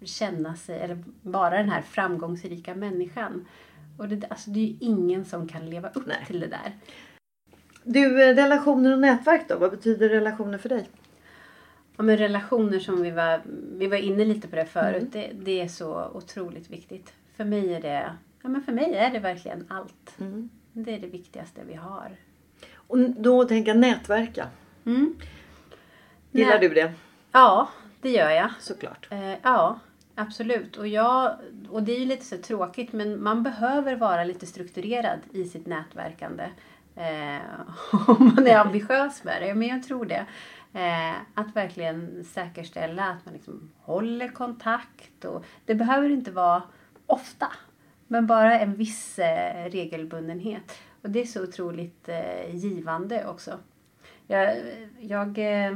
känna 0.05 0.57
sig, 0.57 0.81
eller 0.81 1.05
vara 1.23 1.57
den 1.57 1.69
här 1.69 1.83
framgångsrika 1.83 2.75
människan. 2.75 3.47
Och 3.99 4.09
det, 4.09 4.27
alltså, 4.31 4.51
det 4.51 4.61
är 4.61 4.67
ju 4.67 4.77
ingen 4.81 5.25
som 5.25 5.49
kan 5.49 5.71
leva 5.71 5.89
upp 5.89 6.07
Nej. 6.07 6.25
till 6.27 6.41
det 6.41 6.47
där. 6.47 6.73
Du, 7.85 8.23
eh, 8.23 8.35
relationer 8.35 8.93
och 8.93 8.99
nätverk 8.99 9.49
då? 9.49 9.59
Vad 9.59 9.71
betyder 9.71 10.09
relationer 10.09 10.59
för 10.59 10.69
dig? 10.69 10.89
Ja, 11.97 12.03
men 12.03 12.17
relationer 12.17 12.79
som 12.79 13.03
vi 13.03 13.11
var, 13.11 13.41
vi 13.79 13.87
var 13.87 13.97
inne 13.97 14.25
lite 14.25 14.49
på 14.49 14.57
det 14.57 14.67
förut. 14.67 14.97
Mm. 14.97 15.11
Det, 15.13 15.31
det, 15.33 15.61
är 15.61 15.69
så 15.69 16.11
otroligt 16.15 16.71
viktigt. 16.71 17.13
För 17.37 17.45
mig 17.45 17.75
är 17.75 17.81
det, 17.81 18.13
ja, 18.43 18.49
men 18.49 18.63
för 18.63 18.73
mig 18.73 18.95
är 18.95 19.11
det 19.11 19.19
verkligen 19.19 19.67
allt. 19.69 20.21
Mm. 20.21 20.51
Det 20.73 20.95
är 20.95 20.99
det 20.99 21.07
viktigaste 21.07 21.61
vi 21.69 21.75
har. 21.75 22.17
Och 22.75 22.99
då 22.99 23.45
tänker 23.45 23.71
jag 23.71 23.79
nätverka. 23.79 24.49
Mm. 24.87 25.17
Gillar 26.31 26.61
Nä 26.61 26.69
du 26.69 26.75
det? 26.75 26.93
Ja, 27.33 27.69
det 28.01 28.11
gör 28.11 28.31
jag. 28.31 28.51
Såklart. 28.61 29.09
Eh, 29.11 29.35
ja, 29.43 29.79
absolut. 30.17 30.77
Och, 30.77 30.89
jag, 30.89 31.37
och 31.71 31.83
det 31.83 31.97
är 31.97 32.01
ju 32.01 32.07
lite 32.07 32.25
så 32.25 32.37
tråkigt 32.37 32.93
men 32.93 33.23
man 33.23 33.43
behöver 33.43 33.97
vara 33.97 34.25
lite 34.25 34.47
strukturerad 34.47 35.19
i 35.33 35.45
sitt 35.45 35.67
nätverkande. 35.67 36.45
Eh, 36.97 37.41
om 38.09 38.33
man 38.35 38.47
är 38.47 38.57
ambitiös 38.57 39.25
med 39.25 39.43
det. 39.43 39.55
Men 39.55 39.69
jag 39.69 39.83
tror 39.83 40.05
det. 40.05 40.27
Eh, 40.73 41.15
att 41.35 41.57
verkligen 41.57 42.25
säkerställa 42.25 43.05
att 43.05 43.25
man 43.25 43.35
liksom 43.35 43.71
håller 43.81 44.29
kontakt. 44.29 45.25
Och 45.25 45.45
det 45.65 45.75
behöver 45.75 46.11
inte 46.11 46.31
vara 46.31 46.63
ofta. 47.07 47.53
Men 48.07 48.27
bara 48.27 48.61
en 48.61 48.75
viss 48.75 49.19
eh, 49.19 49.71
regelbundenhet. 49.71 50.79
Och 51.03 51.11
det 51.11 51.21
är 51.21 51.27
så 51.27 51.43
otroligt 51.43 52.09
eh, 52.09 52.57
givande 52.57 53.27
också. 53.27 53.59
Jag, 54.27 54.57
jag, 55.01 55.39
eh, 55.39 55.73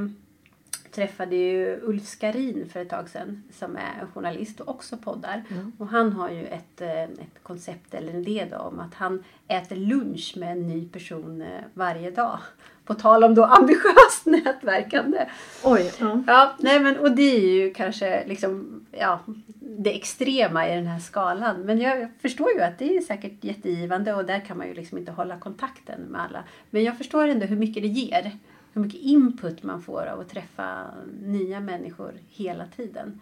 träffade 0.93 1.37
ju 1.37 1.81
Ulf 1.83 2.07
Skarin 2.07 2.69
för 2.73 2.81
ett 2.81 2.89
tag 2.89 3.09
sedan 3.09 3.43
som 3.53 3.77
är 3.77 4.07
journalist 4.15 4.61
och 4.61 4.69
också 4.69 4.97
poddar. 4.97 5.43
Mm. 5.51 5.73
Och 5.79 5.89
han 5.89 6.13
har 6.13 6.31
ju 6.31 6.47
ett, 6.47 6.81
eh, 6.81 7.03
ett 7.03 7.43
koncept 7.43 7.95
eller 7.95 8.13
en 8.13 8.21
idé 8.21 8.47
då, 8.51 8.57
om 8.57 8.81
att 8.81 8.95
han 8.95 9.25
äter 9.49 9.77
lunch 9.77 10.35
med 10.37 10.53
en 10.53 10.69
ny 10.69 10.89
person 10.89 11.43
eh, 11.43 11.49
varje 11.75 12.11
dag. 12.11 12.39
På 12.85 12.95
tal 12.95 13.25
om 13.25 13.35
då 13.35 13.45
ambitiöst 13.45 14.25
nätverkande. 14.25 15.27
Oj. 15.65 15.93
Ja. 16.01 16.23
ja 16.27 16.55
nej 16.59 16.81
men, 16.81 16.97
och 16.97 17.13
det 17.13 17.37
är 17.37 17.51
ju 17.51 17.75
kanske 17.75 18.27
liksom, 18.27 18.81
ja, 18.91 19.21
det 19.61 19.97
extrema 19.97 20.69
i 20.69 20.75
den 20.75 20.87
här 20.87 20.99
skalan. 20.99 21.61
Men 21.61 21.81
jag 21.81 22.09
förstår 22.23 22.53
ju 22.53 22.61
att 22.61 22.79
det 22.79 22.97
är 22.97 23.01
säkert 23.01 23.45
jättegivande 23.45 24.15
och 24.15 24.25
där 24.25 24.41
kan 24.41 24.59
man 24.59 24.69
ju 24.69 24.75
liksom 24.75 24.99
inte 24.99 25.13
hålla 25.13 25.39
kontakten 25.39 26.01
med 26.01 26.21
alla. 26.21 26.45
Men 26.71 26.85
jag 26.85 26.99
förstår 26.99 27.29
ändå 27.29 27.47
hur 27.47 27.57
mycket 27.57 27.83
det 27.83 27.89
ger. 27.89 28.33
Hur 28.73 28.83
mycket 28.83 29.01
input 29.01 29.63
man 29.63 29.83
får 29.83 30.07
av 30.07 30.21
att 30.21 30.29
träffa 30.29 30.91
nya 31.23 31.61
människor 31.61 32.15
hela 32.29 32.67
tiden. 32.67 33.21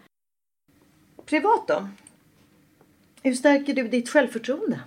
Privat 1.25 1.67
då? 1.67 1.87
Hur 3.23 3.33
stärker 3.33 3.73
du 3.73 3.87
ditt 3.87 4.09
självförtroende? 4.09 4.81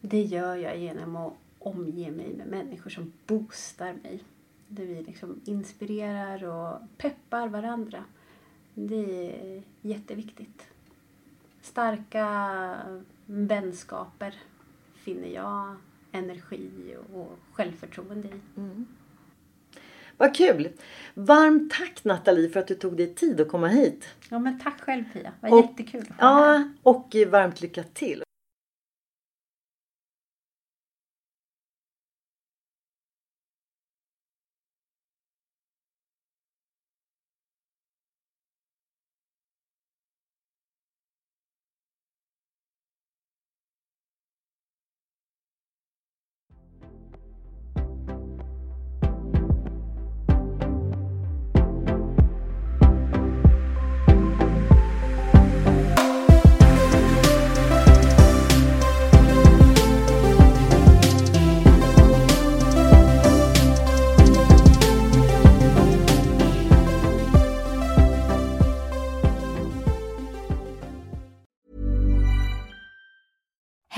Det 0.00 0.22
gör 0.22 0.56
jag 0.56 0.78
genom 0.78 1.16
att 1.16 1.32
omge 1.58 2.10
mig 2.10 2.34
med 2.36 2.46
människor 2.46 2.90
som 2.90 3.12
boostar 3.26 3.92
mig. 3.92 4.22
Där 4.68 4.84
vi 4.84 5.02
liksom 5.02 5.40
inspirerar 5.44 6.44
och 6.44 6.78
peppar 6.96 7.48
varandra. 7.48 8.04
Det 8.74 9.30
är 9.30 9.62
jätteviktigt. 9.80 10.66
Starka 11.62 12.76
vänskaper 13.26 14.34
finner 14.94 15.28
jag 15.28 15.76
energi 16.12 16.96
och 17.14 17.38
självförtroende 17.52 18.28
i. 18.28 18.60
Mm. 18.60 18.86
Vad 20.16 20.34
kul! 20.34 20.68
Varmt 21.14 21.72
tack 21.72 22.04
Nathalie 22.04 22.48
för 22.48 22.60
att 22.60 22.66
du 22.66 22.74
tog 22.74 22.96
dig 22.96 23.14
tid 23.14 23.40
att 23.40 23.48
komma 23.48 23.68
hit. 23.68 24.04
Ja 24.30 24.38
men 24.38 24.60
tack 24.60 24.80
själv 24.80 25.04
Pia, 25.12 25.32
vad 25.40 25.52
och, 25.52 25.60
jättekul. 25.60 26.12
Ja, 26.18 26.64
och 26.82 27.16
varmt 27.30 27.60
lycka 27.60 27.82
till. 27.82 28.22